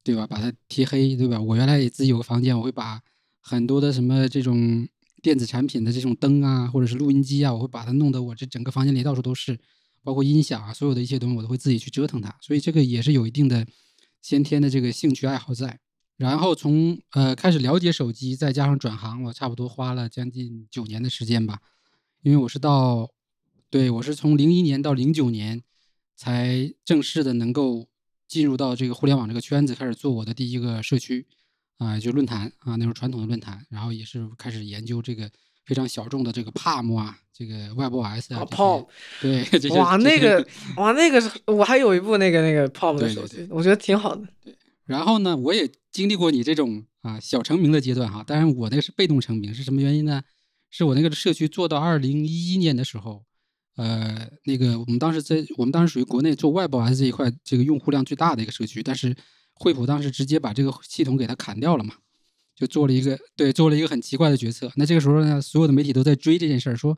[0.05, 0.25] 对吧？
[0.27, 1.41] 把它贴黑，对吧？
[1.41, 3.01] 我原来也自己有个房间，我会把
[3.41, 4.87] 很多的什么这种
[5.21, 9.59] 电子产品的这种灯啊，或者是录音机啊，我会把它弄得我这整个房间里到处都是，
[10.05, 12.33] 包括音响啊，所有的一些东西我都会自己去折腾它。
[12.41, 13.67] 所以这个也是有一定的。
[14.23, 15.81] 先天的这个兴趣爱好在，
[16.17, 21.61] 然后从呃开始了解手机，再加上转行，我差不多花了将近九年的时间吧。
[22.23, 23.11] 因为我是到，
[23.69, 25.63] 对我是从零一年到零九年，
[26.17, 27.89] 才正式的能够
[28.27, 31.27] 进入到这个互联网这个圈子，开始做我的第一个社区，
[31.79, 35.31] 啊，就论坛啊，那时候传统的论坛，然后也是开始研究这个。
[35.65, 38.87] 非常小众的这个 Palm 啊，这个 WebOS 啊，Palm，
[39.21, 40.47] 对，哇，那个
[40.77, 44.27] 哇，那个我还有一部那个那个 Palm 的手机，我觉得挺好的。
[44.43, 50.23] 对，然后呢，我也经历过你这种啊小成名的阶段哈，当然我那个是被动成名，是什么原因呢？
[50.71, 53.23] 是我那个社区做到二零一一年的时候，
[53.77, 59.15] 呃，那个我们当时在我们当时属于国内做外包 S 这一块，这个用户量最大的一个社区，但是
[59.53, 61.95] 惠普当时直接把这个系统给它砍掉了嘛，
[62.55, 64.71] 就做了一个对，做了一个很奇怪的决策。
[64.77, 66.97] 那这个时候呢，所有的媒体都在追这件事儿，说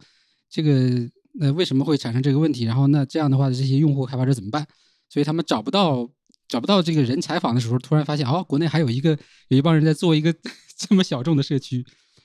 [0.51, 2.65] 这个那为什么会产生这个问题？
[2.65, 4.67] 然后那这样的话，这些用户开发者怎么办？
[5.09, 6.11] 所以他们找不到
[6.49, 10.35] 找不到这个人采访的时候，突然发现哦，国内还有一个有一帮人在做一个
[10.77, 11.85] 这么小众的社区，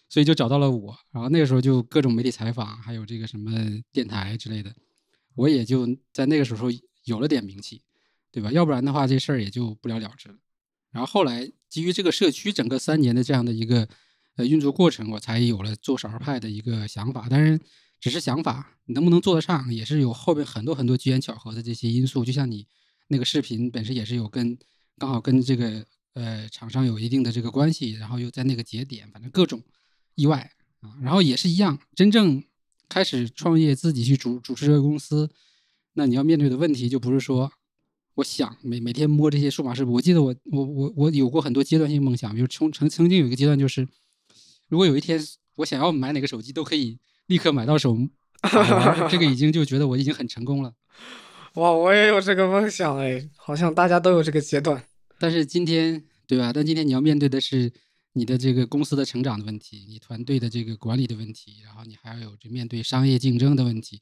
[0.10, 0.96] 所以就找到了我。
[1.12, 3.52] 然后那个时候就各种媒体采访，还有这个什么
[3.92, 4.74] 电台之类的，
[5.36, 6.68] 我也就在那个时候
[7.06, 7.82] 有了点名气，
[8.32, 8.52] 对吧？
[8.52, 10.36] 要不然的话，这事儿也就不了了之了。
[10.92, 13.88] 然后后来基于这个社区整个三年的这样的一个
[14.36, 17.28] 呃运作过程，我才有了做少儿派的一个想法。
[17.30, 17.60] 但是
[18.00, 22.26] 只是想法，能不能做得上，也是有后边很多很多机缘巧合的这些因素。
[22.26, 22.66] 就像你
[23.08, 24.58] 那个视频本身也是有跟
[24.98, 29.62] 刚好跟这个呃厂商有一定的这个关系，然后又在那个节点，反正各种
[30.16, 30.98] 意外啊。
[31.02, 32.44] 然后也是一样，真正
[32.88, 35.30] 开始创业自己去主主持这个公司，
[35.94, 37.52] 那你要面对的问题就不是说
[38.20, 39.94] 我想每每天摸这些数码视频。
[39.94, 43.88] 我记得我我我我有过很多阶段性梦想，比如曾曾曾经有一个阶段就是，
[44.68, 45.20] 如果有一天
[45.56, 47.00] 我想要买哪个手机都可以。
[47.30, 47.96] 立刻买到手，
[49.08, 50.74] 这个已经就觉得我已经很成功了。
[51.54, 54.84] 哇，我也有这个梦想哎，好像大家都有这个阶段。
[55.20, 56.52] 但是今天，对吧？
[56.52, 57.72] 但今天你要面对的是
[58.14, 64.02] 你的这个公司的成长的问题，你团队的这个管理的问题，然后你还要有这面对商业竞争的问题，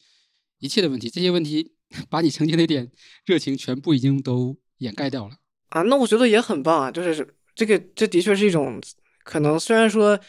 [0.60, 1.74] 一切的问题，这些问题
[2.10, 2.92] 把你曾经那点
[3.26, 5.36] 热情全部已经都掩盖掉了
[5.70, 5.82] 啊。
[5.84, 8.82] 那我觉得也很棒啊，就是这个，这的确是一种
[9.24, 10.20] 可能，虽然说。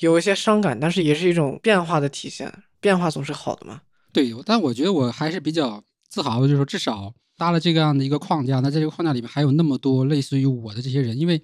[0.00, 2.62] 有一些伤感，但是也是一种变化的体现。
[2.78, 3.80] 变化总是好的嘛？
[4.12, 8.60] 对，但我觉得我还是比较自豪的，就是说至少搭了这个样的一个框架。
[8.60, 11.42] 那在这个框架里面还有那么多类似于我的这些人，因为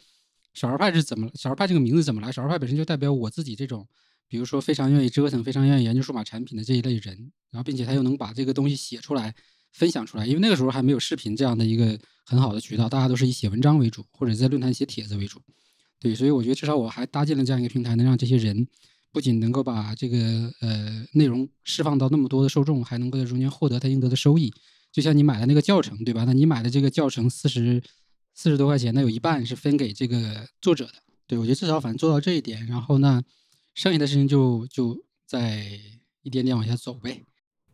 [0.52, 1.28] 小儿派是怎么？
[1.35, 2.30] 小儿派这个名字怎么来？
[2.30, 3.85] 小儿派本身就代表我自己这种，
[4.35, 7.31] 比如说非常愿意折腾、非常愿意研究数码产品的这一类人。
[7.53, 9.33] 然后，并且他又能把这个东西写出来、
[9.70, 10.27] 分享出来。
[10.27, 15.40] 因为那个时候还没有视频这样的一个很好的渠道，大家都是以写文章为主，或者在论坛写帖子为主。
[16.01, 18.66] 对，所以我觉得至少我还搭建了这样一个平台，能让这些人
[19.12, 24.53] 不仅能够把这个呃内容释放到那么多的受众，还能够在中间获得他应得的收益。
[24.90, 26.25] 就像你买的那个教程，对吧？
[26.25, 27.81] 那你买的这个教程四十
[28.35, 30.94] 四十多块钱，那有一半是分给这个作者的。
[31.27, 33.23] 对我觉得至少反正做到这一点，然后那
[33.74, 35.66] 剩下的事情就就再
[36.22, 37.24] 一点点往下走呗。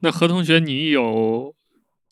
[0.00, 1.54] 那何同学，你有？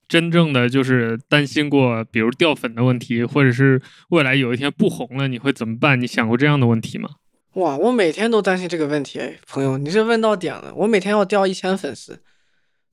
[0.06, 6.00] 真正的就是担心过，比如掉粉的问题，或者是未来有一天不红了，你会怎么办？
[6.00, 7.10] 你想过这样的问题吗？
[7.56, 10.72] 哇，我每天都担心这个问题，哎，朋友，你这问到点了。
[10.74, 12.22] 我每天要掉一千粉丝，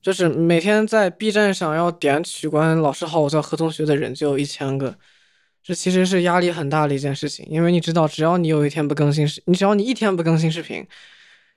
[0.01, 4.97] 就是每天在 B 站上要点取关“老师好，我叫何同学”的人就有一千个，
[5.65, 7.43] 这其实是压力很大的一件事情。
[7.49, 10.85] 因为你知道，只要你有一天不更新视，你只要你一天不更新视频，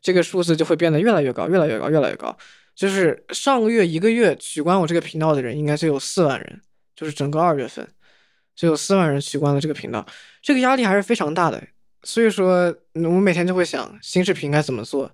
[0.01, 2.35] 这个数字就会变得越来越高，越来越高，越来越高。
[2.75, 6.63] 就是上个月一个月取关我这个频道的人应该就有四万人，
[6.97, 7.87] 就是整个二月份
[8.57, 10.07] 就有四万人取关了这个频道，
[10.41, 11.63] 这个压力还是非常大的。
[12.05, 15.11] 所以说，我每天就会想新视频该怎么做，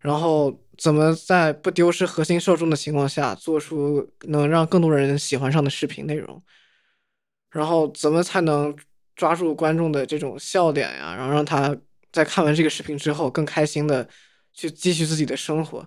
[0.00, 6.42] 然后怎么在不丢失核心受众的情况下做出能让更多人喜欢上的视频内容，
[7.54, 8.76] 然后怎么才能
[9.14, 11.74] 抓住观众的这种笑点呀，然后让他
[12.12, 14.06] 在看完这个视频之后更开心的
[14.52, 15.86] 去继续自己的生活。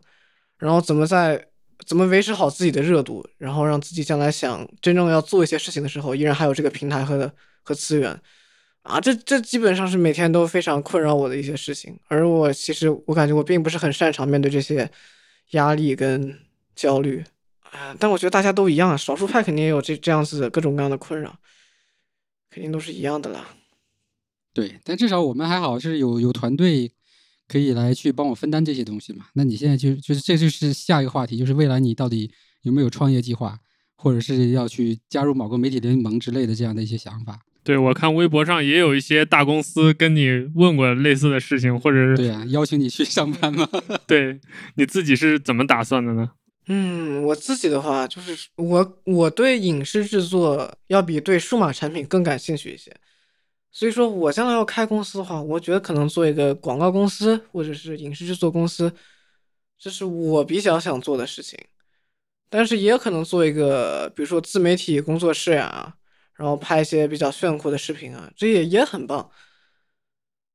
[0.57, 1.47] 然后怎么在
[1.85, 7.31] 怎么维持好自己的热度，然后让自己将来想真正要做一些事情的时候，依然还有这个平台和
[7.63, 8.19] 和资源，
[8.83, 11.99] 啊，这这基本上是每天都非常困扰我的一些事情。
[12.07, 14.89] 而我其实我感觉我并不是很擅长面对这些
[15.51, 16.39] 压力跟
[16.75, 17.23] 焦虑，
[17.71, 21.37] 啊，但我觉得大家都一样，少数派肯定也有这这样子的各种各样的困扰，
[22.57, 23.49] 肯定都是一样的啦。
[24.51, 26.91] 对，但至少我们还好是有有团队。
[27.49, 29.27] 可以来去帮我分担这些东西嘛？
[29.35, 32.29] 那你现在就就是这就是下一个话题，就是未来你到底
[32.63, 33.57] 有没有创业计划，
[33.95, 37.39] 或者是要去加入某个媒体联盟之类的这样的一些想法？
[37.63, 43.65] 对我看微博上也有一些大公司跟你问过类似的事情，或者是对啊，邀请你去上班吗？
[44.05, 44.41] 对，
[44.75, 46.31] 你自己是怎么打算的呢？
[46.67, 52.93] 嗯，我自己的话就是我我对影视制作要比对数码产品更感兴趣一些。
[53.71, 58.91] 所以说我将来要开公司的话，我觉得可能做一个广告公司或者是影视制作公司，
[59.77, 61.57] 这是我比较想做的事情。
[62.49, 65.95] 但是也可能做一个，比如说自媒体工作室呀，
[66.35, 69.29] 然后拍一些比较炫酷的视频啊，这也也很棒。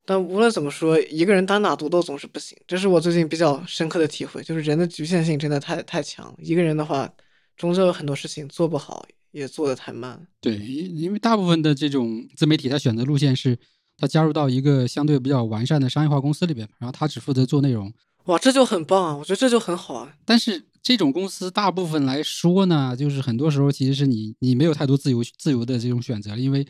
[0.04, 6.34] 但无论怎么说，一个人单打独斗总是不行，这是我最近比较深刻的体会，就是人的局限性真的太太强。
[6.38, 7.08] 一个人的话，
[7.56, 10.26] 终究有很多事情做不好，也做的太慢。
[10.40, 13.56] 对，因因为大部分的这种自媒体，他选择路线是，
[13.96, 17.92] 他加入到一个相对比较完善的商业化公司里边，然后他只负责做内容。
[18.24, 19.16] 哇，这就很棒啊！
[19.16, 20.14] 我觉得这就很好啊。
[20.24, 26.66] 但是这种公司大部分来说呢，就是很多时候其实是你你没有太多自由自由的这种选择，因为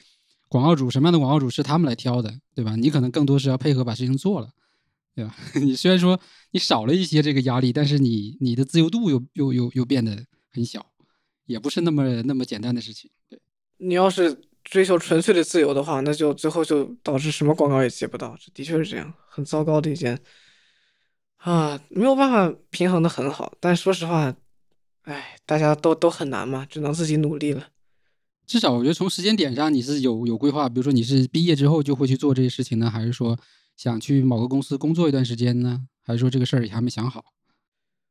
[0.53, 2.77] 广告主什么样的广告主是他们来挑的，对吧？
[2.77, 4.51] 你可能更多是要配合把事情做了，
[5.15, 5.35] 对吧？
[5.57, 10.85] 你虽然说你少了一些这个压力，但是你你的自由度又又又又变得很小，
[11.47, 13.11] 也不是那么那么简单的事情。
[13.31, 13.41] 对，
[13.79, 20.21] 你要是追求纯粹的自由的话，那就最后就导致什么广告也接不到，这的确是这样，很糟糕的一件。
[21.39, 24.37] 啊，没有办法平衡的很好，但说实话，
[25.05, 27.69] 哎，大家都都很难嘛，只能自己努力了。
[28.53, 33.35] 至少我觉得从时间点上你是有有规划，比如说你是毕业之后就会去做这些事情呢，还是说
[33.79, 35.81] 想去某个公司工作一段时间呢？
[36.03, 37.25] 还是说这个事儿也还没想好？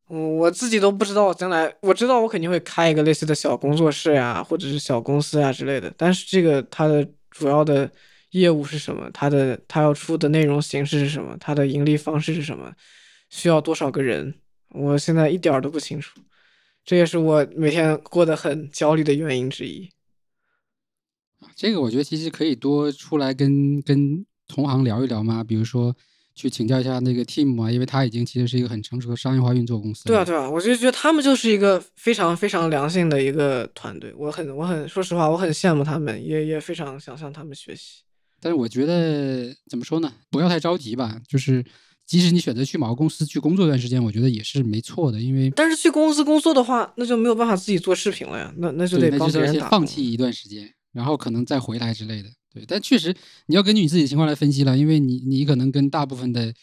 [0.09, 7.91] 嗯，我自己都不知道将来，我知道我肯定会开一个类似的小工作室呀，或者是小公司啊之类的，但是这个它的主要的
[8.31, 9.07] 业务是什么？
[9.13, 11.37] 它的它要出的内容形式是什么？
[11.39, 12.73] 它的盈利方式是什么？
[13.29, 14.33] 需要多少个人？
[14.69, 16.19] 我现在一点儿都不清楚，
[16.83, 19.87] 这也是我每天过得很焦虑的原因之一。
[21.55, 25.95] 这个我觉得其实可以多出来跟跟同行聊一聊嘛，比如说
[26.35, 30.05] 去请教一下那个 team 啊，因为他已经其实是一个很成熟的商业化运作公司。
[30.05, 38.01] 对啊，对啊，我就觉得他们就是一个非常非常良性的一个团队，我很我很说实话，我很羡慕他们，也也非常想向他们学习。
[38.39, 40.11] 但是我觉得怎么说呢？
[40.29, 41.63] 不要太着急吧，就是。
[42.03, 49.69] 即使你选择去某个公司去工作一段时间，我觉得也是没错的，因为但是去公司工作的话，那就没有办法自己做视频了呀，那那就得帮别人打。
[49.69, 52.29] 放弃一段时间，然后可能再回来之类的。
[52.53, 53.15] 对，但确实
[53.45, 56.53] 你要根据你自己的情况来分析了，因为你你可能跟大部分的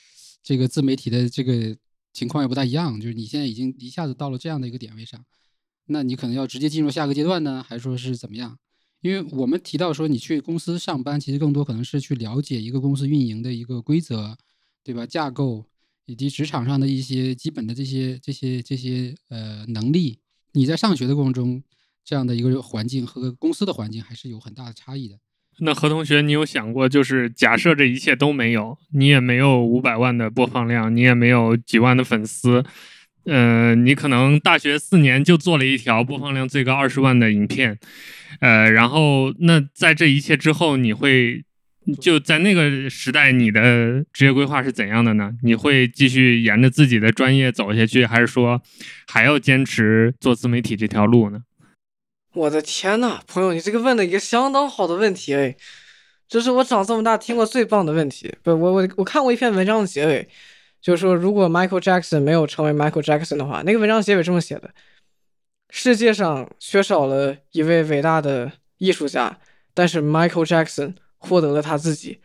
[0.43, 1.77] 这个自媒体的这个
[2.13, 5.25] 情况也不大一样，就是你现在已经一下子到了这样的一个点位上，
[5.87, 8.59] 那你可能要直接进入下个阶段呢，还是说是怎么样？
[9.01, 14.37] 因为我们提到说你去公司上班，其实更多可能是去了解一个公司运营的一个规则。
[14.85, 15.05] 对吧？
[15.05, 15.67] 架构
[16.07, 20.19] 以及职场上的一些基本的这些、这些、这些呃能力，
[20.53, 21.63] 你在上学的过程中，
[22.09, 25.17] 这样的一个环境和公司的环境还是有很大的差异的。
[25.59, 32.65] 那何同学，你有想过，就是假设这一切都没有，你也没有五百万的播放量，你也没有几万的粉丝，
[33.25, 37.79] 呃，你可能大学四年就做了一条播放量最高二十万的影片，
[38.41, 41.45] 呃，然后那在这一切之后，你会？
[42.01, 45.33] 就在那个时代，你的职业规划是怎样的呢？
[45.43, 48.63] 你会继续沿着自己的专业走下去，还是说
[49.07, 51.41] 还要坚持做自媒体这条路呢？
[52.39, 55.57] 我的天呐，朋友，你这个问的一个相当好的问题哎，
[56.29, 58.35] 这是我长这么大听过最棒的问题。
[58.43, 60.29] 不，我我我看过一篇文章的结尾，
[60.81, 64.71] 就是说如果 Michael Jackson 没有成为 Michael Jackson 的话，那个文章结尾这么写的：
[65.71, 69.39] 世界上缺少了一位伟大的艺术家，
[69.75, 70.95] 但是 Michael Jackson。
[71.21, 72.21] 获得了他自己，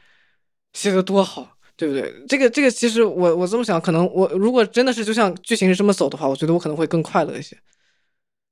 [0.71, 2.13] 写的多好，对不对？
[2.29, 7.57] 这个这个，其实我我这么想，可能我如果真的是就像剧情是这么走的话，我觉得我可能会更快乐一些。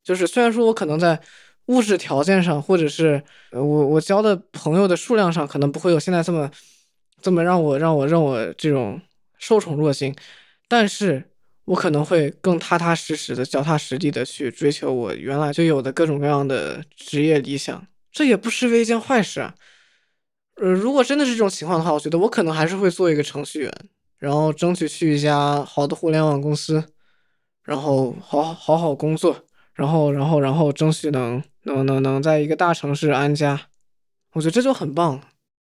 [0.03, 1.21] 就是虽然说我可能在
[1.67, 6.49] 物质条件上，或者是我我交的朋友的数量上，可能不会有现在这么
[7.21, 8.99] 这么让我让我让我这种
[9.37, 10.15] 受宠若惊，
[10.67, 11.31] 但是
[11.65, 19.55] 我可能会更踏踏实实的、脚踏实地的去追求我原来就有的各种各样的职业理想，这也不失为一件坏事啊。
[20.55, 23.73] 呃，如果真的是这种情况的话，我觉得我可能还是会做一个程序员，
[24.17, 26.83] 然后争取去一家好的互联网公司，
[27.63, 29.45] 然后好好好工作，
[29.81, 33.59] 然后然后然后争取能能能能在一个大城市安家，
[34.33, 35.19] 我觉得这就很棒。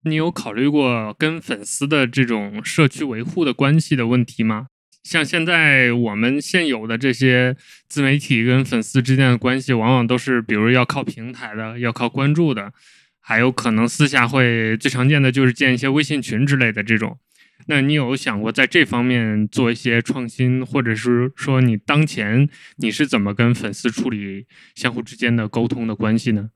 [0.05, 4.69] 你有考虑过跟粉丝的这种社区维护的关系的问题吗？
[5.03, 7.57] 像现在我们现有的这些
[7.89, 12.73] 自媒体跟粉丝之间的关系，往往都是比如要靠平台的，要靠关注的。
[13.21, 17.19] 还有可能私下会最常见的就是建一些微信群之类的这种，
[17.67, 26.51] 那你有想过在这方面做一些创新，或者是说你当前你是怎么跟粉丝处理相互之间的沟通的关系呢？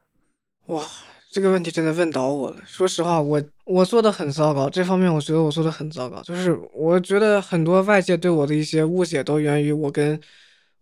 [0.66, 0.84] 哇，
[1.30, 2.56] 这个问题真的问倒我了。
[2.66, 6.22] 说实话，我我做的很糟糕，这方面我觉得我做的很糟糕。
[6.22, 10.20] 就是我觉得很多外界对我的一些误解都源于我跟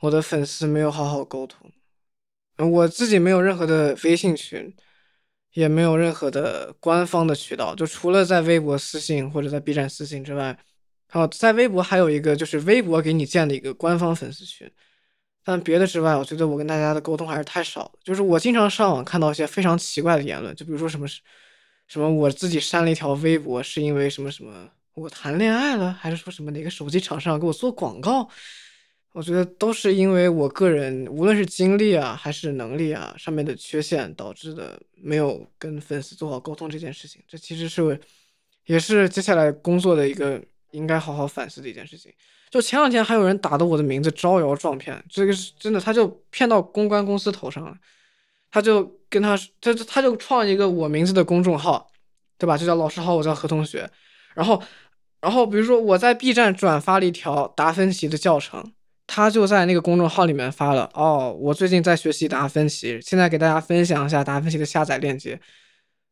[0.00, 1.70] 我的粉丝没有好好沟通，
[2.70, 4.74] 我自己没有任何的微信群。
[5.56, 10.54] 也没有任何的官方的渠道，就除了在微博私信或者在 B 站私信之外，
[11.08, 14.70] 还有，在微博还有一个就是微博给你建的一个官方粉丝群，
[15.42, 17.90] 但别的之外，我觉得我跟大家的沟通还是太少。
[18.04, 21.06] 就是我经常上网看到一些非常奇怪的言论，就比如说什么
[21.88, 28.28] 什么我自己删了一条微博是因为什么什么我谈恋爱了，还是说什么哪个手机厂商给我做广告，
[29.16, 37.22] 我觉得都是因为我个人无论是精力啊还是能力啊上面的缺陷导致的，没有跟粉丝做好沟通这件事情。
[37.26, 37.98] 这其实是
[38.66, 40.38] 也是接下来工作的一个
[40.72, 42.12] 应该好好反思的一件事情。
[42.50, 47.74] 就前两天还有人打的我的名字招摇撞骗，这个是真的，他就骗到公关公司头上了。
[48.50, 51.90] 他就跟他他他就创一个我名字的公众号，
[52.36, 52.58] 对吧？
[52.58, 53.90] 就叫老师好，我叫何同学。
[54.34, 54.62] 然后
[55.22, 58.74] 然后比如说我在 B 站转发了一条达芬奇的教程。
[59.06, 65.40] 他就在那个公众号里面发了哦，我最近在学习达芬奇，现在给大家分享一下达芬奇的下载链接，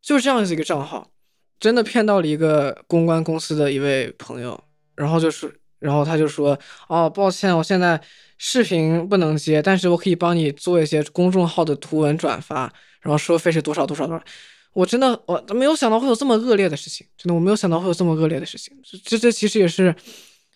[0.01, 1.11] 就是这样子一个账号，
[1.59, 4.63] 真的骗到了一个公关公司的一位朋友，
[4.95, 8.01] 然后就是，然后他就说哦，抱歉，我现在
[8.39, 14.25] 视频不能接，但是我可以帮你做一些公众号的图文转发，然后收费是多少多少多少，
[14.73, 18.73] 我真的我没有想到会有这么恶劣的事情，真的我没有想到会有这么恶劣的事情，
[19.05, 19.95] 这这其实也是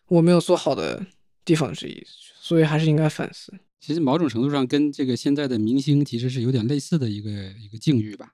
[0.07, 1.05] 我没有做好的
[1.45, 2.07] 地方之一。
[2.49, 3.53] 所以还是应该反思。
[3.79, 8.33] 其实某种程度上跟这个现在的明星其实是有点类似的一个一个境遇吧。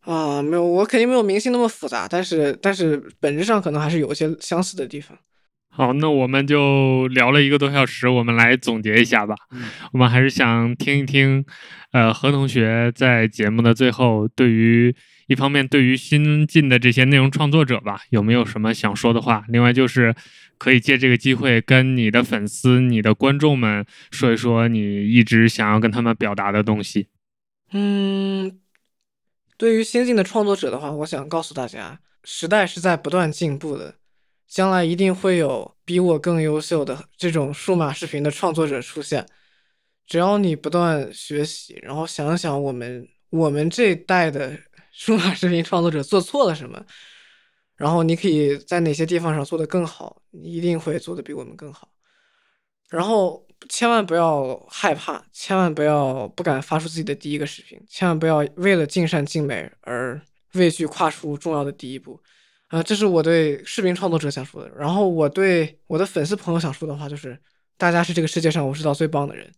[0.00, 5.16] 啊，没有，我肯定没有明星那么复杂，但是但是本质上可能还是有一些相似的地方。
[5.74, 9.34] 好，那我们就聊了一个多小时，我们来总结一下吧。
[9.92, 11.44] 我们还是想听一听，
[11.92, 14.94] 呃，何同学在节目的最后，对于
[15.28, 19.44] 一方面对于新进的这些内容创作者吧，有没有什么想说的话？
[19.48, 20.14] 另外就是。
[20.58, 27.08] 可以借这个机会跟你的粉丝、你的观众们说一说你一直想要跟他们表达的东西。
[27.72, 28.60] 嗯，
[29.56, 33.96] 对于新进的创作者的话，我想告诉大家，时代是在不断进步的，
[34.52, 39.26] 将来一定会有比我更优秀的这种数码视频的创作者出现。
[40.06, 44.54] 只要你不断学习，然后想想我们我们这代的
[44.92, 46.84] 数码视频创作者做错了什么。
[47.76, 50.20] 然后你可以在哪些地方上做得更好？
[50.32, 51.88] 你一定会做得比我们更好。
[52.90, 60.20] 然后千万不要害怕，千万不要不敢发出自己的第一个视频，千万不要为了尽善尽美而
[60.52, 62.20] 畏惧跨出重要的第一步。
[62.72, 64.70] 呃，这是我对视频创作者想说的。
[64.70, 67.38] 然后我对我的粉丝朋友想说的话就是：
[67.76, 69.52] 大家是这个世界上我知道最棒的人。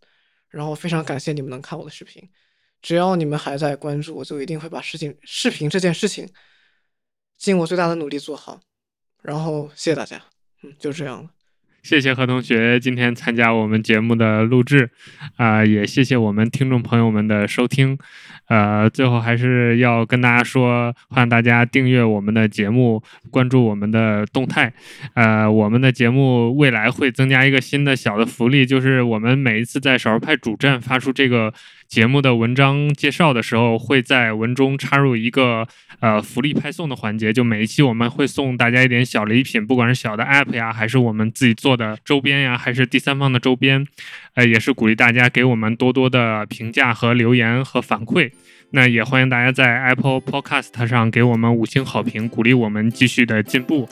[0.49, 2.29] 然后非常感谢你们能看我的视频，
[2.83, 6.29] 只要你们还在关注，我就一定会把事情视频这件事情。
[7.37, 8.61] 尽我最大的努力做好，
[9.23, 10.21] 然后谢谢大家，
[10.63, 11.31] 嗯，就这样了。
[11.85, 14.89] 谢谢何同学今天参加我们节目的录制，
[15.37, 17.99] 啊，也谢谢我们听众朋友们的收听，
[18.49, 24.73] 呃，最后还是要跟大家说，欢迎大家订阅我们的节目，关注我们的动态，
[25.15, 31.53] 呃，我们的节目未来会增加一个新的小的福利，就是我们每一次在少儿派主站发出这个。
[31.89, 35.67] 节目的文章介绍的时候，会在文中插入一个
[36.01, 43.87] 呃福利派送的环节，就每一期我们会送大家一点小礼品，不管是小的 app 呀，还是我们自己做的周边呀，还是第三方的周边，
[44.35, 48.31] 呃，也是鼓励大家给我们多多的评价和留言和反馈。
[48.71, 53.89] 那也欢迎大家在 Apple Podcast 上给我们五星好评，鼓励我们继续的进步。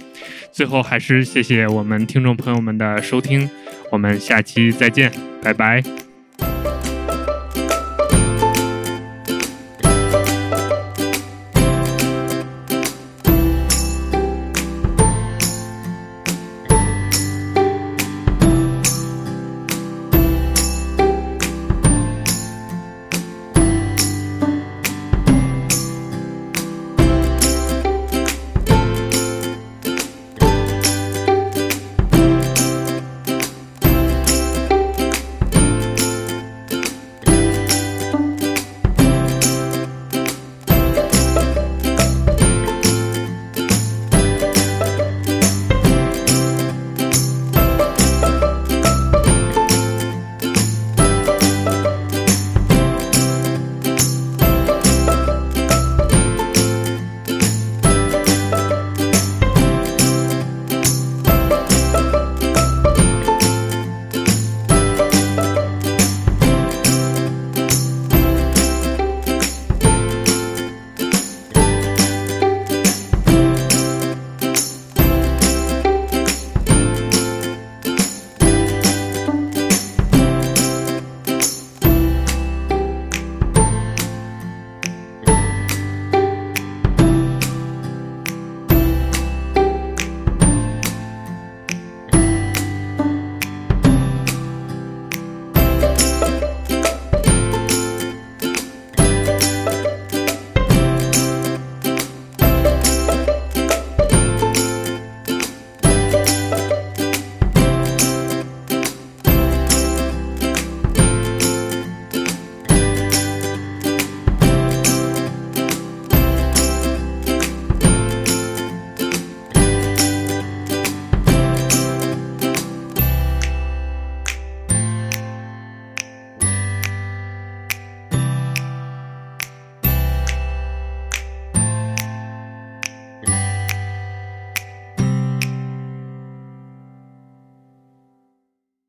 [0.50, 3.48] 最后还是谢谢我们听众朋友们的收听，
[3.92, 5.84] 我们下期再见，拜拜。